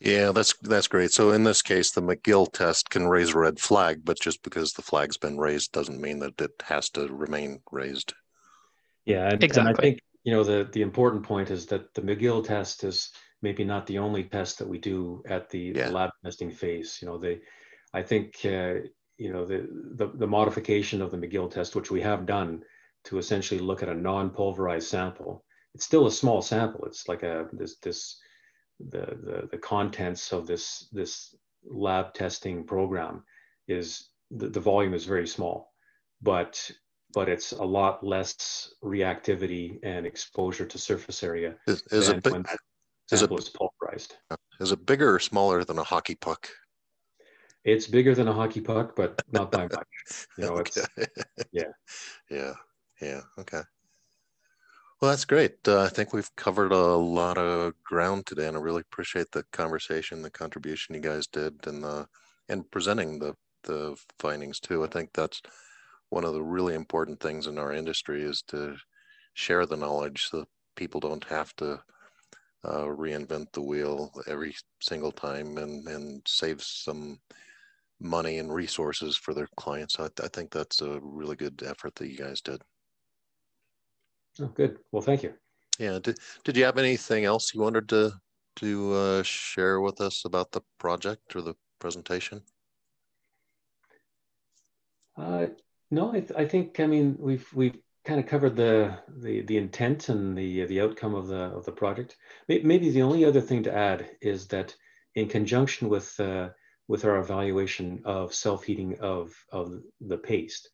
Yeah, 0.00 0.32
that's 0.32 0.54
that's 0.62 0.88
great. 0.88 1.12
So 1.12 1.32
in 1.32 1.44
this 1.44 1.60
case, 1.60 1.90
the 1.90 2.00
McGill 2.00 2.50
test 2.50 2.88
can 2.88 3.06
raise 3.06 3.34
a 3.34 3.38
red 3.38 3.60
flag, 3.60 4.00
but 4.02 4.18
just 4.18 4.42
because 4.42 4.72
the 4.72 4.80
flag's 4.80 5.18
been 5.18 5.36
raised 5.36 5.72
doesn't 5.72 6.00
mean 6.00 6.20
that 6.20 6.40
it 6.40 6.52
has 6.64 6.88
to 6.90 7.06
remain 7.08 7.60
raised. 7.70 8.14
Yeah, 9.04 9.28
and, 9.28 9.44
exactly. 9.44 9.68
And 9.68 9.78
I 9.78 9.82
think 9.82 10.00
you 10.22 10.32
know 10.32 10.42
the 10.42 10.70
the 10.72 10.80
important 10.80 11.22
point 11.22 11.50
is 11.50 11.66
that 11.66 11.92
the 11.92 12.00
McGill 12.00 12.42
test 12.46 12.82
is 12.82 13.10
maybe 13.44 13.64
not 13.64 13.86
the 13.86 13.98
only 13.98 14.24
test 14.24 14.58
that 14.58 14.68
we 14.72 14.78
do 14.78 15.22
at 15.36 15.50
the, 15.50 15.72
yeah. 15.76 15.86
the 15.86 15.92
lab 15.92 16.10
testing 16.24 16.50
phase. 16.50 16.98
You 17.00 17.06
know, 17.08 17.18
they, 17.18 17.40
I 17.92 18.02
think, 18.02 18.28
uh, 18.44 18.74
you 19.24 19.32
know, 19.32 19.44
the, 19.44 19.68
the, 20.00 20.08
the 20.22 20.26
modification 20.38 21.02
of 21.02 21.10
the 21.10 21.20
McGill 21.22 21.50
test, 21.50 21.76
which 21.76 21.90
we 21.90 22.00
have 22.00 22.26
done 22.26 22.62
to 23.04 23.18
essentially 23.18 23.60
look 23.60 23.82
at 23.82 23.88
a 23.88 23.94
non-pulverized 23.94 24.88
sample. 24.88 25.44
It's 25.74 25.84
still 25.84 26.06
a 26.06 26.10
small 26.10 26.40
sample. 26.42 26.84
It's 26.86 27.08
like 27.08 27.22
a 27.22 27.48
this 27.52 27.76
this 27.86 28.00
the 28.92 29.06
the, 29.26 29.48
the 29.52 29.58
contents 29.58 30.32
of 30.32 30.46
this 30.46 30.88
this 30.92 31.34
lab 31.64 32.14
testing 32.14 32.64
program 32.64 33.24
is 33.66 34.08
the, 34.30 34.48
the 34.48 34.60
volume 34.60 34.94
is 34.94 35.04
very 35.04 35.26
small, 35.26 35.72
but 36.22 36.70
but 37.12 37.28
it's 37.28 37.52
a 37.52 37.64
lot 37.64 38.04
less 38.04 38.74
reactivity 38.82 39.78
and 39.82 40.06
exposure 40.06 40.66
to 40.66 40.78
surface 40.78 41.22
area 41.22 41.54
is, 41.66 41.82
is 41.90 42.06
than 42.06 42.16
it 42.16 42.24
big, 42.24 42.32
when 42.32 42.44
is 43.12 43.22
it- 43.22 43.32
is 43.32 43.48
pulverized. 43.48 44.16
is 44.60 44.72
it 44.72 44.86
bigger 44.86 45.14
or 45.14 45.18
smaller 45.18 45.64
than 45.64 45.78
a 45.78 45.84
hockey 45.84 46.14
puck? 46.14 46.48
It's 47.64 47.86
bigger 47.86 48.14
than 48.14 48.28
a 48.28 48.32
hockey 48.32 48.60
puck, 48.60 48.94
but 48.94 49.22
not 49.32 49.50
by 49.50 49.68
much. 49.68 49.88
You 50.38 50.44
know, 50.44 50.56
it's 50.58 50.76
yeah. 51.52 51.72
yeah, 52.30 52.54
yeah, 53.00 53.22
okay. 53.38 53.62
Well, 55.00 55.10
that's 55.10 55.24
great. 55.24 55.56
Uh, 55.66 55.82
I 55.82 55.88
think 55.88 56.12
we've 56.12 56.34
covered 56.36 56.72
a 56.72 56.96
lot 56.96 57.36
of 57.38 57.74
ground 57.82 58.26
today, 58.26 58.46
and 58.48 58.56
I 58.56 58.60
really 58.60 58.80
appreciate 58.80 59.30
the 59.32 59.44
conversation, 59.52 60.22
the 60.22 60.30
contribution 60.30 60.94
you 60.94 61.00
guys 61.00 61.26
did, 61.26 61.66
and 61.66 61.82
the 61.82 62.06
and 62.48 62.70
presenting 62.70 63.18
the 63.18 63.34
the 63.64 63.96
findings 64.18 64.60
too. 64.60 64.84
I 64.84 64.88
think 64.88 65.10
that's 65.12 65.40
one 66.10 66.24
of 66.24 66.34
the 66.34 66.42
really 66.42 66.74
important 66.74 67.20
things 67.20 67.46
in 67.46 67.58
our 67.58 67.72
industry 67.72 68.22
is 68.22 68.42
to 68.48 68.76
share 69.34 69.66
the 69.66 69.76
knowledge 69.76 70.28
so 70.30 70.40
that 70.40 70.48
people 70.76 71.00
don't 71.00 71.24
have 71.24 71.54
to 71.56 71.82
uh, 72.64 72.84
reinvent 72.84 73.52
the 73.52 73.62
wheel 73.62 74.12
every 74.26 74.54
single 74.80 75.12
time 75.12 75.58
and 75.58 75.86
and 75.88 76.22
save 76.26 76.62
some 76.62 77.18
money 78.00 78.38
and 78.38 78.52
resources 78.52 79.16
for 79.16 79.34
their 79.34 79.48
clients. 79.56 79.98
I, 79.98 80.08
I 80.22 80.28
think 80.28 80.50
that's 80.50 80.80
a 80.80 81.00
really 81.02 81.36
good 81.36 81.62
effort 81.64 81.94
that 81.96 82.08
you 82.08 82.16
guys 82.16 82.40
did. 82.40 82.62
Oh, 84.40 84.46
good. 84.48 84.78
Well, 84.92 85.02
thank 85.02 85.22
you. 85.22 85.34
Yeah. 85.78 85.98
Did, 86.00 86.18
did 86.44 86.56
you 86.56 86.64
have 86.64 86.78
anything 86.78 87.24
else 87.24 87.54
you 87.54 87.60
wanted 87.60 87.88
to 87.90 88.12
to 88.56 88.92
uh, 88.92 89.22
share 89.22 89.80
with 89.80 90.00
us 90.00 90.24
about 90.24 90.52
the 90.52 90.60
project 90.78 91.34
or 91.34 91.42
the 91.42 91.54
presentation? 91.80 92.40
Uh, 95.16 95.46
no, 95.90 96.10
I, 96.10 96.20
th- 96.20 96.32
I 96.36 96.46
think 96.46 96.78
I 96.80 96.86
mean 96.86 97.16
we've 97.18 97.46
we've 97.54 97.78
kind 98.04 98.20
of 98.20 98.26
covered 98.26 98.56
the 98.56 98.98
the 99.08 99.42
the 99.42 99.56
intent 99.56 100.08
and 100.08 100.36
the 100.36 100.64
the 100.66 100.80
outcome 100.80 101.14
of 101.14 101.26
the 101.28 101.36
of 101.56 101.64
the 101.64 101.72
project. 101.72 102.16
Maybe 102.48 102.90
the 102.90 103.02
only 103.02 103.24
other 103.24 103.40
thing 103.40 103.62
to 103.64 103.74
add 103.74 104.16
is 104.20 104.48
that 104.48 104.74
in 105.14 105.28
conjunction 105.28 105.88
with 105.88 106.18
uh, 106.20 106.50
with 106.88 107.04
our 107.04 107.18
evaluation 107.18 108.02
of 108.04 108.34
self 108.34 108.64
heating 108.64 108.98
of 109.00 109.32
of 109.50 109.72
the 110.00 110.18
paste, 110.18 110.70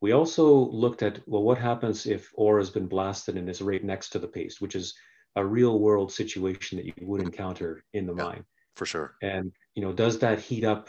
we 0.00 0.12
also 0.12 0.46
looked 0.54 1.02
at 1.02 1.26
well 1.26 1.42
what 1.42 1.58
happens 1.58 2.06
if 2.06 2.30
ore 2.34 2.58
has 2.58 2.70
been 2.70 2.86
blasted 2.88 3.36
and 3.36 3.48
is 3.48 3.62
right 3.62 3.84
next 3.84 4.10
to 4.10 4.18
the 4.18 4.28
paste, 4.28 4.60
which 4.60 4.74
is 4.76 4.94
a 5.36 5.44
real 5.44 5.80
world 5.80 6.12
situation 6.12 6.78
that 6.78 6.86
you 6.86 6.94
would 7.06 7.20
encounter 7.20 7.84
in 7.92 8.06
the 8.06 8.14
Yeah. 8.16 8.22
mine 8.24 8.44
For 8.76 8.86
sure. 8.86 9.16
and 9.22 9.52
you 9.74 9.82
know 9.82 9.92
does 9.92 10.18
that 10.20 10.40
heat 10.40 10.64
up 10.64 10.88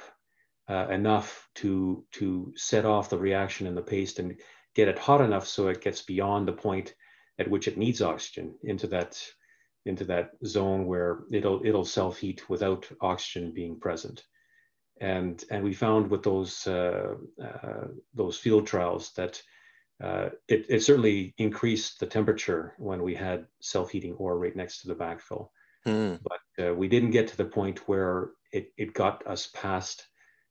uh, 0.68 0.88
enough 0.90 1.48
to 1.56 2.06
to 2.12 2.54
set 2.56 2.86
off 2.86 3.10
the 3.10 3.18
reaction 3.18 3.68
in 3.68 3.76
the 3.76 3.82
paste 3.82 4.20
and 4.20 4.40
get 4.76 4.88
it 4.88 5.00
hot 5.00 5.22
enough 5.22 5.48
so 5.48 5.68
it 5.68 5.82
gets 5.82 6.02
beyond 6.02 6.48
the 6.48 6.54
point 6.54 6.94
at 7.40 7.50
which 7.50 7.68
it 7.68 7.78
needs 7.78 8.02
oxygen 8.02 8.56
into 8.64 8.88
that 8.88 9.22
into 9.86 10.04
that 10.06 10.32
zone 10.46 10.86
where 10.86 11.24
it'll 11.32 11.62
it'll 11.66 11.86
self 11.86 12.18
heat 12.18 12.50
without 12.50 12.88
oxygen 13.02 13.54
being 13.54 13.80
present 13.80 14.24
and 15.02 15.44
and 15.52 15.64
we 15.64 15.74
found 15.74 16.10
with 16.10 16.24
those 16.24 16.66
uh, 16.68 17.16
uh, 17.44 17.88
those 18.14 18.38
field 18.38 18.66
trials 18.66 19.12
that 19.14 19.42
uh, 20.04 20.30
it, 20.50 20.66
it 20.70 20.84
certainly 20.84 21.34
increased 21.38 22.00
the 22.00 22.06
temperature 22.06 22.74
when 22.78 23.02
we 23.02 23.16
had 23.16 23.46
self-heating 23.62 24.14
ore 24.14 24.38
right 24.38 24.56
next 24.56 24.82
to 24.82 24.88
the 24.88 24.96
backfill 24.96 25.50
Hmm. 25.86 26.16
but 26.24 26.66
uh, 26.66 26.74
we 26.74 26.88
didn't 26.88 27.12
get 27.12 27.28
to 27.28 27.38
the 27.38 27.46
point 27.46 27.88
where 27.88 28.32
it, 28.52 28.72
it 28.76 28.94
got 28.96 29.26
us 29.28 29.48
past 29.54 30.08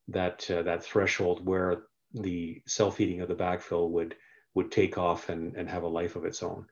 that 0.08 0.48
uh, 0.50 0.62
that 0.62 0.84
threshold 0.84 1.44
where 1.44 1.84
the 2.14 2.62
self-heating 2.66 3.20
of 3.20 3.28
the 3.28 3.34
backfill 3.34 3.90
would 3.90 4.16
would 4.54 4.70
take 4.70 4.96
off 4.98 5.28
and, 5.28 5.56
and 5.56 5.68
have 5.68 5.82
a 5.82 5.88
life 5.88 6.14
of 6.14 6.24
its 6.24 6.42
own. 6.42 6.66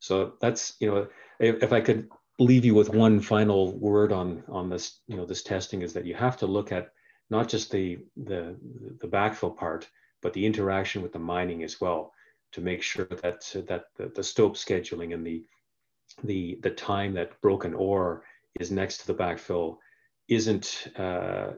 So 0.00 0.34
that's 0.40 0.74
you 0.80 0.90
know 0.90 1.06
if, 1.38 1.62
if 1.62 1.72
I 1.72 1.80
could 1.80 2.08
leave 2.38 2.64
you 2.64 2.74
with 2.74 2.90
one 2.90 3.20
final 3.20 3.72
word 3.78 4.12
on 4.12 4.42
on 4.48 4.68
this 4.68 5.00
you 5.06 5.16
know 5.16 5.24
this 5.24 5.42
testing 5.42 5.82
is 5.82 5.92
that 5.92 6.04
you 6.04 6.14
have 6.14 6.36
to 6.38 6.46
look 6.46 6.72
at 6.72 6.92
not 7.30 7.48
just 7.48 7.70
the 7.70 7.98
the 8.16 8.56
the 9.00 9.08
backfill 9.08 9.56
part 9.56 9.88
but 10.20 10.32
the 10.32 10.44
interaction 10.44 11.02
with 11.02 11.12
the 11.12 11.18
mining 11.18 11.62
as 11.62 11.80
well 11.80 12.12
to 12.52 12.60
make 12.60 12.82
sure 12.82 13.06
that 13.22 13.40
that 13.68 13.84
the, 13.96 14.10
the 14.14 14.22
stope 14.22 14.56
scheduling 14.56 15.14
and 15.14 15.24
the 15.24 15.44
the 16.24 16.58
the 16.62 16.70
time 16.70 17.14
that 17.14 17.40
broken 17.40 17.74
ore 17.74 18.24
is 18.60 18.70
next 18.70 18.98
to 18.98 19.06
the 19.06 19.14
backfill 19.14 19.78
isn't 20.28 20.88
uh, 20.96 21.52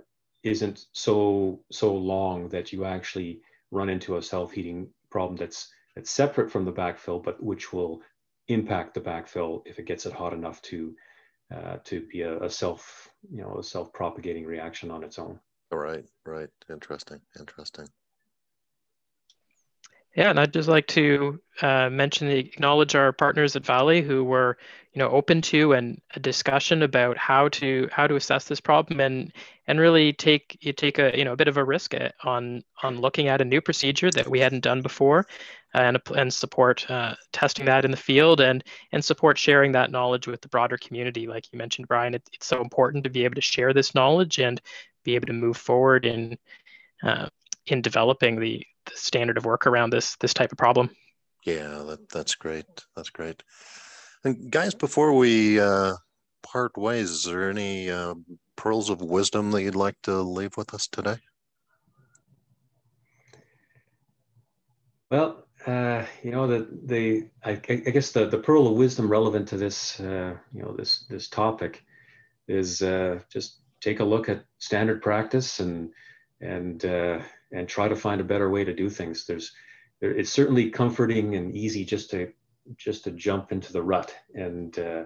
isn't 0.47 0.87
so 0.93 1.61
so 1.71 1.95
long 1.95 2.49
that 2.49 2.73
you 2.73 2.85
actually 2.85 3.41
run 3.73 3.89
into 3.89 4.17
a 4.17 4.23
self-heating 4.23 4.89
problem 5.11 5.37
that's 5.37 5.69
that's 5.95 6.11
separate 6.11 6.51
from 6.51 6.65
the 6.65 6.73
backfill, 6.73 7.23
but 7.23 7.43
which 7.43 7.73
will 7.73 8.01
impact 8.49 8.95
the 8.95 9.01
backfill 9.01 9.63
if 9.67 9.79
it 9.79 9.87
gets 9.87 10.07
it 10.07 10.13
hot 10.13 10.33
enough 10.33 10.63
to 10.63 10.95
uh, 11.55 11.77
to 11.85 12.07
be 12.13 12.23
a, 12.23 12.39
a 12.43 12.51
self 12.51 13.09
you 13.31 13.43
know 13.43 13.57
a 13.59 13.63
self-propagating 13.63 14.45
reaction 14.45 14.91
on 14.91 15.03
its 15.03 15.19
own. 15.19 15.39
All 15.73 15.79
right. 15.79 16.05
Right. 16.25 16.51
Interesting. 16.71 17.21
Interesting. 17.39 17.89
Yeah, 20.17 20.31
and 20.31 20.41
I'd 20.41 20.53
just 20.53 20.69
like 20.69 20.87
to 20.89 21.41
uh, 21.61 21.91
mention, 21.91 22.29
acknowledge 22.29 22.95
our 22.95 23.13
partners 23.13 23.55
at 23.55 23.67
Vale 23.67 24.03
who 24.03 24.25
were, 24.25 24.57
you 24.95 24.99
know, 24.99 25.11
open 25.11 25.43
to 25.43 25.75
and 25.75 26.01
a 26.15 26.21
discussion 26.21 26.83
about 26.83 27.19
how 27.19 27.49
to 27.49 27.89
how 27.93 28.07
to 28.07 28.17
assess 28.17 28.47
this 28.47 28.61
problem 28.61 29.01
and 29.01 29.31
and 29.67 29.81
really 29.81 30.13
take 30.13 30.57
you 30.61 30.73
take 30.73 30.99
a 30.99 31.17
you 31.17 31.25
know 31.25 31.33
a 31.33 31.37
bit 31.37 31.49
of 31.49 31.57
a 31.57 31.65
risk 31.65 31.95
on 32.25 32.63
on 32.83 33.01
looking 33.01 33.29
at 33.29 33.41
a 33.41 33.45
new 33.45 33.61
procedure 33.61 34.11
that 34.11 34.29
we 34.29 34.41
hadn't 34.41 34.63
done 34.63 34.83
before, 34.83 35.27
and 35.75 35.99
and 36.17 36.33
support 36.33 36.89
uh, 36.91 37.15
testing 37.33 37.67
that 37.67 37.85
in 37.85 37.91
the 37.91 37.97
field 37.97 38.41
and 38.41 38.65
and 38.93 39.05
support 39.05 39.39
sharing 39.39 39.73
that 39.73 39.91
knowledge 39.91 40.27
with 40.27 40.41
the 40.41 40.49
broader 40.49 40.79
community. 40.79 41.27
Like 41.27 41.53
you 41.53 41.59
mentioned, 41.59 41.89
Brian, 41.89 42.15
it, 42.15 42.29
it's 42.33 42.47
so 42.47 42.61
important 42.61 43.05
to 43.05 43.11
be 43.11 43.25
able 43.25 43.35
to 43.35 43.41
share 43.41 43.73
this 43.73 43.95
knowledge 43.95 44.39
and 44.39 44.61
be 45.05 45.15
able 45.15 45.27
to 45.27 45.33
move 45.33 45.57
forward 45.57 46.07
in 46.07 46.39
uh, 47.03 47.29
in 47.67 47.83
developing 47.83 48.41
the, 48.41 48.65
the 48.87 48.97
standard 48.97 49.37
of 49.37 49.45
work 49.45 49.67
around 49.67 49.91
this 49.91 50.17
this 50.17 50.35
type 50.35 50.53
of 50.53 50.59
problem. 50.59 50.91
Yeah, 51.45 51.85
that, 51.87 52.09
that's 52.09 52.35
great. 52.35 52.67
That's 52.97 53.11
great. 53.11 53.43
And 54.25 54.51
guys, 54.51 54.75
before 54.75 55.13
we 55.13 55.61
uh, 55.61 55.95
part 56.43 56.77
ways, 56.77 57.11
is 57.11 57.25
there 57.25 57.49
any 57.49 57.89
uh, 57.89 58.15
pearls 58.57 58.91
of 58.91 59.01
wisdom 59.01 59.51
that 59.53 59.63
you'd 59.63 59.75
like 59.75 60.01
to 60.03 60.23
leave 60.23 60.57
with 60.57 60.75
us 60.75 60.87
today? 60.87 61.17
Well, 65.11 65.47
uh, 65.67 66.05
you 66.23 66.31
know 66.31 66.47
the 66.47 66.69
the 66.85 67.29
I, 67.45 67.61
I 67.69 67.77
guess 67.77 68.13
the 68.13 68.27
the 68.27 68.39
pearl 68.39 68.67
of 68.67 68.75
wisdom 68.75 69.09
relevant 69.09 69.49
to 69.49 69.57
this 69.57 70.01
uh, 70.01 70.35
you 70.53 70.63
know 70.63 70.73
this 70.73 71.05
this 71.09 71.29
topic 71.29 71.85
is 72.49 72.83
uh, 72.83 73.21
just 73.33 73.61
take 73.81 74.01
a 74.01 74.05
look 74.05 74.29
at 74.29 74.45
standard 74.59 75.03
practice 75.03 75.61
and 75.61 75.91
and 76.41 76.85
uh, 76.85 77.21
and 77.53 77.69
try 77.69 77.89
to 77.89 77.97
find 77.97 78.21
a 78.21 78.25
better 78.25 78.51
way 78.51 78.65
to 78.65 78.75
do 78.75 78.91
things. 78.91 79.27
There's 79.27 79.53
there, 80.01 80.13
it's 80.13 80.31
certainly 80.31 80.71
comforting 80.71 81.35
and 81.37 81.55
easy 81.55 81.85
just 81.85 82.11
to 82.11 82.33
just 82.77 83.05
to 83.05 83.13
jump 83.13 83.53
into 83.53 83.73
the 83.73 83.83
rut 83.83 84.15
and 84.35 84.79
uh, 84.79 85.05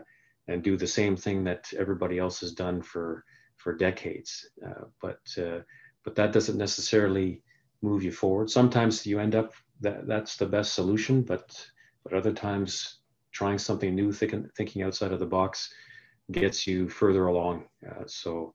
and 0.49 0.63
do 0.63 0.77
the 0.77 0.87
same 0.87 1.17
thing 1.17 1.45
that 1.45 1.73
everybody 1.79 2.19
else 2.19 2.41
has 2.41 2.53
done 2.53 2.83
for 2.83 3.25
for 3.63 3.77
decades. 3.77 4.49
Uh, 4.65 4.85
but 5.01 5.21
uh, 5.39 5.61
but 6.05 6.15
that 6.15 6.33
doesn't 6.33 6.59
necessarily 6.59 7.43
move 7.83 8.03
you 8.03 8.13
forward. 8.13 8.51
Sometimes 8.51 9.07
you 9.07 9.19
end 9.21 9.35
up 9.35 9.53
that 9.81 10.07
that's 10.07 10.37
the 10.37 10.47
best 10.47 10.75
solution, 10.75 11.23
but 11.23 11.45
but 12.05 12.15
other 12.15 12.33
times 12.33 13.01
trying 13.33 13.59
something 13.59 13.95
new, 13.95 14.13
thinking 14.13 14.49
thinking 14.57 14.83
outside 14.83 15.13
of 15.13 15.21
the 15.21 15.27
box, 15.27 15.73
gets 16.31 16.67
you 16.67 16.89
further 16.89 17.27
along. 17.27 17.65
Uh, 17.89 18.05
so 18.07 18.55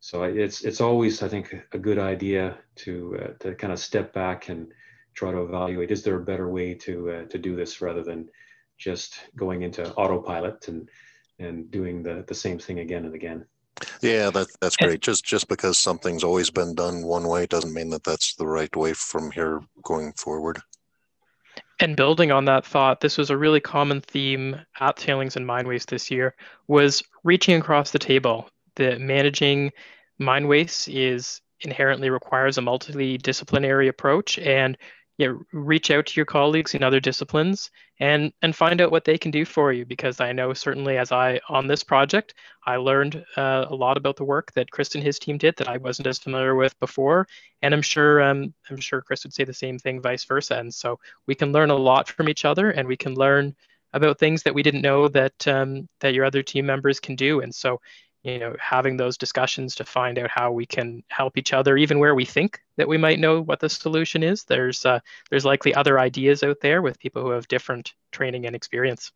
so 0.00 0.22
it's 0.22 0.62
it's 0.62 0.80
always 0.80 1.22
I 1.22 1.28
think 1.28 1.54
a 1.72 1.78
good 1.78 1.98
idea 1.98 2.58
to 2.76 3.18
uh, 3.20 3.32
to 3.40 3.54
kind 3.54 3.72
of 3.72 3.78
step 3.78 4.12
back 4.12 4.48
and 4.48 4.72
try 5.14 5.30
to 5.32 5.42
evaluate 5.42 5.90
is 5.90 6.02
there 6.02 6.16
a 6.16 6.24
better 6.24 6.48
way 6.48 6.74
to 6.74 7.10
uh, 7.10 7.24
to 7.26 7.38
do 7.38 7.56
this 7.56 7.80
rather 7.80 8.02
than 8.02 8.28
just 8.78 9.20
going 9.36 9.62
into 9.62 9.92
autopilot 9.94 10.68
and 10.68 10.88
and 11.38 11.70
doing 11.70 12.02
the 12.02 12.24
the 12.28 12.34
same 12.34 12.58
thing 12.58 12.78
again 12.78 13.04
and 13.04 13.14
again. 13.14 13.44
Yeah, 14.02 14.30
that 14.30 14.48
that's 14.60 14.76
And- 14.80 14.88
great. 14.88 15.00
Just 15.00 15.24
just 15.24 15.48
because 15.48 15.78
something's 15.78 16.24
always 16.24 16.50
been 16.50 16.74
done 16.74 17.02
one 17.02 17.26
way 17.28 17.46
doesn't 17.46 17.74
mean 17.74 17.90
that 17.90 18.04
that's 18.04 18.34
the 18.34 18.46
right 18.46 18.74
way 18.76 18.92
from 18.92 19.30
here 19.30 19.60
going 19.82 20.12
forward. 20.14 20.60
And 21.80 21.96
building 21.96 22.30
on 22.30 22.44
that 22.44 22.66
thought, 22.66 23.00
this 23.00 23.16
was 23.16 23.30
a 23.30 23.36
really 23.38 23.60
common 23.60 24.02
theme 24.02 24.60
at 24.80 24.96
Tailings 24.96 25.36
and 25.36 25.46
Mine 25.46 25.66
Waste 25.66 25.88
this 25.88 26.10
year 26.10 26.34
was 26.68 27.02
reaching 27.24 27.58
across 27.58 27.90
the 27.90 27.98
table. 27.98 28.50
The 28.76 28.98
managing 28.98 29.72
mine 30.18 30.46
waste 30.46 30.88
is 30.88 31.40
inherently 31.60 32.10
requires 32.10 32.58
a 32.58 32.60
multidisciplinary 32.60 33.88
approach 33.88 34.38
and 34.38 34.76
yeah, 35.20 35.34
reach 35.52 35.90
out 35.90 36.06
to 36.06 36.16
your 36.16 36.24
colleagues 36.24 36.74
in 36.74 36.82
other 36.82 36.98
disciplines 36.98 37.70
and 37.98 38.32
and 38.40 38.56
find 38.56 38.80
out 38.80 38.90
what 38.90 39.04
they 39.04 39.18
can 39.18 39.30
do 39.30 39.44
for 39.44 39.70
you. 39.70 39.84
Because 39.84 40.18
I 40.18 40.32
know 40.32 40.54
certainly 40.54 40.96
as 40.96 41.12
I 41.12 41.38
on 41.50 41.66
this 41.66 41.84
project, 41.84 42.32
I 42.64 42.76
learned 42.76 43.22
uh, 43.36 43.66
a 43.68 43.74
lot 43.74 43.98
about 43.98 44.16
the 44.16 44.24
work 44.24 44.50
that 44.52 44.70
Chris 44.70 44.94
and 44.94 45.04
his 45.04 45.18
team 45.18 45.36
did 45.36 45.56
that 45.58 45.68
I 45.68 45.76
wasn't 45.76 46.06
as 46.06 46.18
familiar 46.18 46.54
with 46.54 46.78
before, 46.80 47.26
and 47.60 47.74
I'm 47.74 47.82
sure 47.82 48.22
um, 48.22 48.54
I'm 48.70 48.78
sure 48.80 49.02
Chris 49.02 49.22
would 49.24 49.34
say 49.34 49.44
the 49.44 49.52
same 49.52 49.78
thing, 49.78 50.00
vice 50.00 50.24
versa. 50.24 50.56
And 50.56 50.72
so 50.72 50.98
we 51.26 51.34
can 51.34 51.52
learn 51.52 51.68
a 51.68 51.76
lot 51.76 52.08
from 52.08 52.30
each 52.30 52.46
other, 52.46 52.70
and 52.70 52.88
we 52.88 52.96
can 52.96 53.14
learn 53.14 53.54
about 53.92 54.18
things 54.18 54.42
that 54.44 54.54
we 54.54 54.62
didn't 54.62 54.80
know 54.80 55.06
that 55.08 55.46
um, 55.46 55.86
that 56.00 56.14
your 56.14 56.24
other 56.24 56.42
team 56.42 56.64
members 56.64 56.98
can 56.98 57.14
do. 57.14 57.42
And 57.42 57.54
so 57.54 57.78
you 58.22 58.38
know 58.38 58.54
having 58.60 58.96
those 58.96 59.16
discussions 59.16 59.74
to 59.74 59.84
find 59.84 60.18
out 60.18 60.30
how 60.30 60.52
we 60.52 60.66
can 60.66 61.02
help 61.08 61.38
each 61.38 61.52
other 61.52 61.76
even 61.76 61.98
where 61.98 62.14
we 62.14 62.24
think 62.24 62.60
that 62.76 62.88
we 62.88 62.98
might 62.98 63.18
know 63.18 63.40
what 63.40 63.60
the 63.60 63.68
solution 63.68 64.22
is. 64.22 64.44
There's 64.44 64.84
uh, 64.84 65.00
there's 65.30 65.44
likely 65.44 65.74
other 65.74 65.98
ideas 65.98 66.42
out 66.42 66.60
there 66.60 66.82
with 66.82 66.98
people 66.98 67.22
who 67.22 67.30
have 67.30 67.48
different 67.48 67.94
training 68.12 68.46
and 68.46 68.54
experience. 68.54 69.12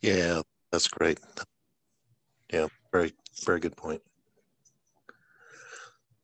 Yeah 0.00 0.42
that's 0.72 0.88
great. 0.88 1.20
Yeah 2.52 2.68
very 2.92 3.12
very 3.44 3.60
good 3.60 3.76
point. 3.76 4.02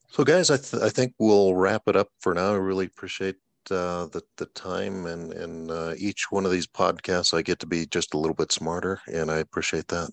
So 0.08 0.24
guys 0.24 0.50
i, 0.50 0.56
th- 0.56 0.82
I 0.82 0.88
think 0.88 1.14
we'll 1.18 1.54
wrap 1.54 1.82
it 1.86 1.96
up 1.96 2.08
for 2.20 2.34
now. 2.34 2.52
I 2.52 2.56
really 2.56 2.86
appreciate 2.86 3.36
uh, 3.70 4.06
the, 4.06 4.22
the 4.36 4.46
time 4.46 5.06
and, 5.06 5.32
and 5.32 5.70
uh, 5.70 5.94
each 5.96 6.30
one 6.30 6.44
of 6.44 6.50
these 6.50 6.66
podcasts. 6.66 7.32
I 7.32 7.40
get 7.40 7.60
to 7.60 7.66
be 7.66 7.86
just 7.86 8.14
a 8.14 8.18
little 8.18 8.34
bit 8.34 8.52
smarter 8.52 9.00
and 9.06 9.30
i 9.30 9.38
appreciate 9.38 9.88
that 9.88 10.10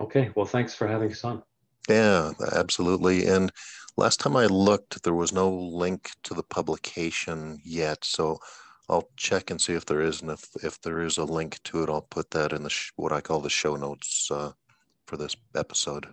Okay, 0.00 0.30
well, 0.34 0.46
thanks 0.46 0.74
for 0.74 0.86
having 0.86 1.12
us 1.12 1.24
on. 1.24 1.42
Yeah, 1.88 2.32
absolutely. 2.54 3.26
And 3.26 3.52
last 3.96 4.20
time 4.20 4.36
I 4.36 4.46
looked, 4.46 5.02
there 5.02 5.14
was 5.14 5.32
no 5.32 5.50
link 5.50 6.10
to 6.24 6.34
the 6.34 6.42
publication 6.42 7.60
yet. 7.64 8.04
So 8.04 8.38
I'll 8.88 9.08
check 9.16 9.50
and 9.50 9.60
see 9.60 9.74
if 9.74 9.84
there 9.84 10.00
is. 10.00 10.22
And 10.22 10.30
if, 10.30 10.44
if 10.62 10.80
there 10.80 11.00
is 11.00 11.18
a 11.18 11.24
link 11.24 11.62
to 11.64 11.82
it, 11.82 11.90
I'll 11.90 12.02
put 12.02 12.30
that 12.30 12.52
in 12.52 12.62
the 12.62 12.70
sh- 12.70 12.92
what 12.96 13.12
I 13.12 13.20
call 13.20 13.40
the 13.40 13.50
show 13.50 13.76
notes 13.76 14.30
uh, 14.30 14.52
for 15.06 15.16
this 15.16 15.36
episode. 15.54 16.06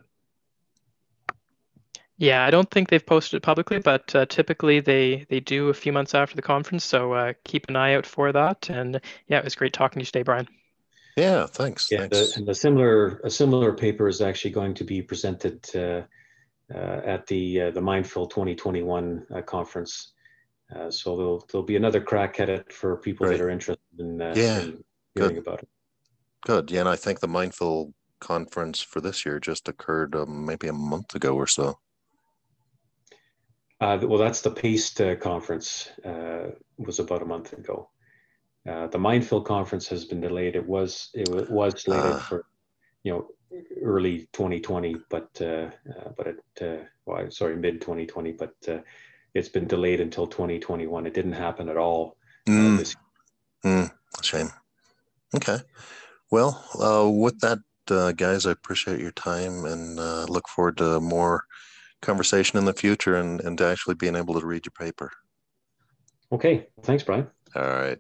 Yeah, 2.20 2.44
I 2.46 2.50
don't 2.50 2.70
think 2.72 2.90
they've 2.90 3.06
posted 3.06 3.38
it 3.38 3.44
publicly, 3.44 3.78
but 3.78 4.14
uh, 4.16 4.26
typically 4.26 4.80
they 4.80 5.28
they 5.30 5.40
do 5.40 5.70
a 5.70 5.74
few 5.74 5.94
months 5.94 6.16
after 6.16 6.36
the 6.36 6.42
conference. 6.42 6.84
So 6.84 7.14
uh, 7.14 7.34
keep 7.44 7.70
an 7.70 7.76
eye 7.76 7.94
out 7.94 8.08
for 8.08 8.32
that. 8.32 8.70
And 8.72 9.00
yeah, 9.28 9.38
it 9.38 9.44
was 9.44 9.56
great 9.56 9.74
talking 9.74 10.00
to 10.00 10.02
you 10.02 10.06
today, 10.06 10.24
Brian. 10.24 10.48
Yeah, 11.18 11.48
thanks. 11.48 11.92
Yeah, 11.92 12.02
thanks. 12.02 12.34
The, 12.34 12.40
and 12.40 12.48
the 12.48 12.54
similar 12.54 13.20
a 13.24 13.30
similar 13.30 13.74
paper 13.74 14.08
is 14.08 14.22
actually 14.22 14.52
going 14.52 14.76
to 14.76 14.84
be 14.84 15.02
presented 15.02 15.68
uh, 15.76 16.04
uh, 16.74 17.02
at 17.06 17.26
the 17.26 17.62
uh, 17.62 17.72
the 17.72 17.82
Minefill 17.82 18.30
2021 18.30 19.26
uh, 19.36 19.42
conference. 19.42 20.14
Uh, 20.74 20.92
so 20.92 21.18
there'll 21.18 21.48
there'll 21.52 21.66
be 21.66 21.76
another 21.76 22.02
crack 22.02 22.40
at 22.40 22.50
it 22.50 22.72
for 22.72 22.98
people 22.98 23.28
that 23.28 23.42
are 23.42 23.50
interested 23.50 23.82
in, 23.98 24.22
uh, 24.22 24.34
Yeah, 24.36 24.60
in 24.60 24.84
hearing 25.16 25.36
good. 25.36 25.38
about 25.40 25.64
it. 25.64 25.70
Good. 26.46 26.70
Yeah, 26.70 26.82
and 26.82 26.90
I 26.90 26.96
think 26.96 27.20
the 27.20 27.28
Minefill 27.28 27.94
conference 28.20 28.80
for 28.82 29.02
this 29.02 29.26
year 29.26 29.40
just 29.40 29.68
occurred 29.68 30.16
um, 30.16 30.46
maybe 30.46 30.68
a 30.68 30.74
month 30.74 31.16
ago 31.16 31.36
or 31.36 31.48
so. 31.48 31.80
Uh, 33.80 33.98
well, 34.04 34.20
that's 34.20 34.42
the 34.42 34.52
Paste 34.52 35.02
uh, 35.02 35.16
conference 35.16 35.90
uh, 36.06 36.52
was 36.78 37.00
about 37.00 37.22
a 37.22 37.26
month 37.26 37.54
ago. 37.54 37.90
Uh, 38.68 38.88
the 38.88 38.98
Minefill 38.98 39.46
conference 39.46 39.88
has 39.88 40.06
been 40.06 40.20
delayed. 40.20 40.56
It 40.56 40.68
was 40.68 41.10
it 41.14 41.30
was 41.50 41.82
slated 41.82 42.04
Ah. 42.04 42.20
for 42.28 42.46
you 43.04 43.14
know 43.14 43.28
early 43.82 44.28
2020, 44.34 44.96
but 45.10 45.30
uh, 45.42 45.70
uh, 45.90 46.10
but 46.18 46.28
it 46.28 46.40
uh, 46.62 46.84
well, 47.06 47.32
sorry 47.32 47.56
mid 47.56 47.80
2020, 47.80 48.34
but 48.34 48.54
uh, 48.68 48.80
it's 49.34 49.50
been 49.50 49.68
delayed 49.68 50.02
until 50.02 50.28
2021. 50.28 51.06
It 51.06 51.14
didn't 51.14 51.34
happen 51.34 51.70
at 51.70 51.78
all 51.78 52.18
uh, 52.48 52.52
Mm, 52.52 52.96
mm, 53.66 53.92
shame. 54.22 54.50
Okay. 55.36 55.60
Well, 56.32 56.64
uh, 56.80 57.10
with 57.10 57.40
that, 57.40 57.60
uh, 57.90 58.12
guys, 58.12 58.46
I 58.46 58.52
appreciate 58.52 59.00
your 59.00 59.12
time 59.12 59.66
and 59.66 60.00
uh, 60.00 60.26
look 60.28 60.48
forward 60.50 60.78
to 60.78 61.00
more 61.00 61.44
conversation 62.02 62.58
in 62.58 62.66
the 62.66 62.74
future 62.74 63.16
and, 63.16 63.40
and 63.42 63.58
to 63.58 63.66
actually 63.66 63.96
being 63.96 64.16
able 64.16 64.40
to 64.40 64.46
read 64.46 64.66
your 64.66 64.74
paper. 64.78 65.12
Okay, 66.32 66.68
thanks, 66.84 67.04
Brian. 67.04 67.28
All 67.56 67.62
right. 67.62 68.00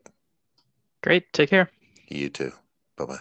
Great. 1.04 1.32
Take 1.34 1.50
care. 1.50 1.70
You 2.08 2.30
too. 2.30 2.52
Bye 2.98 3.06
bye. 3.06 3.20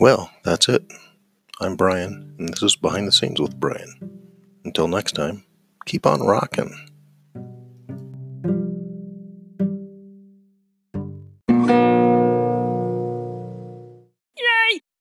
Well, 0.00 0.30
that's 0.44 0.68
it. 0.68 0.84
I'm 1.60 1.74
Brian, 1.74 2.34
and 2.38 2.48
this 2.48 2.62
is 2.62 2.76
Behind 2.76 3.08
the 3.08 3.12
Scenes 3.12 3.40
with 3.40 3.58
Brian. 3.58 4.20
Until 4.64 4.86
next 4.86 5.12
time, 5.12 5.44
keep 5.86 6.06
on 6.06 6.20
rocking. 6.20 6.87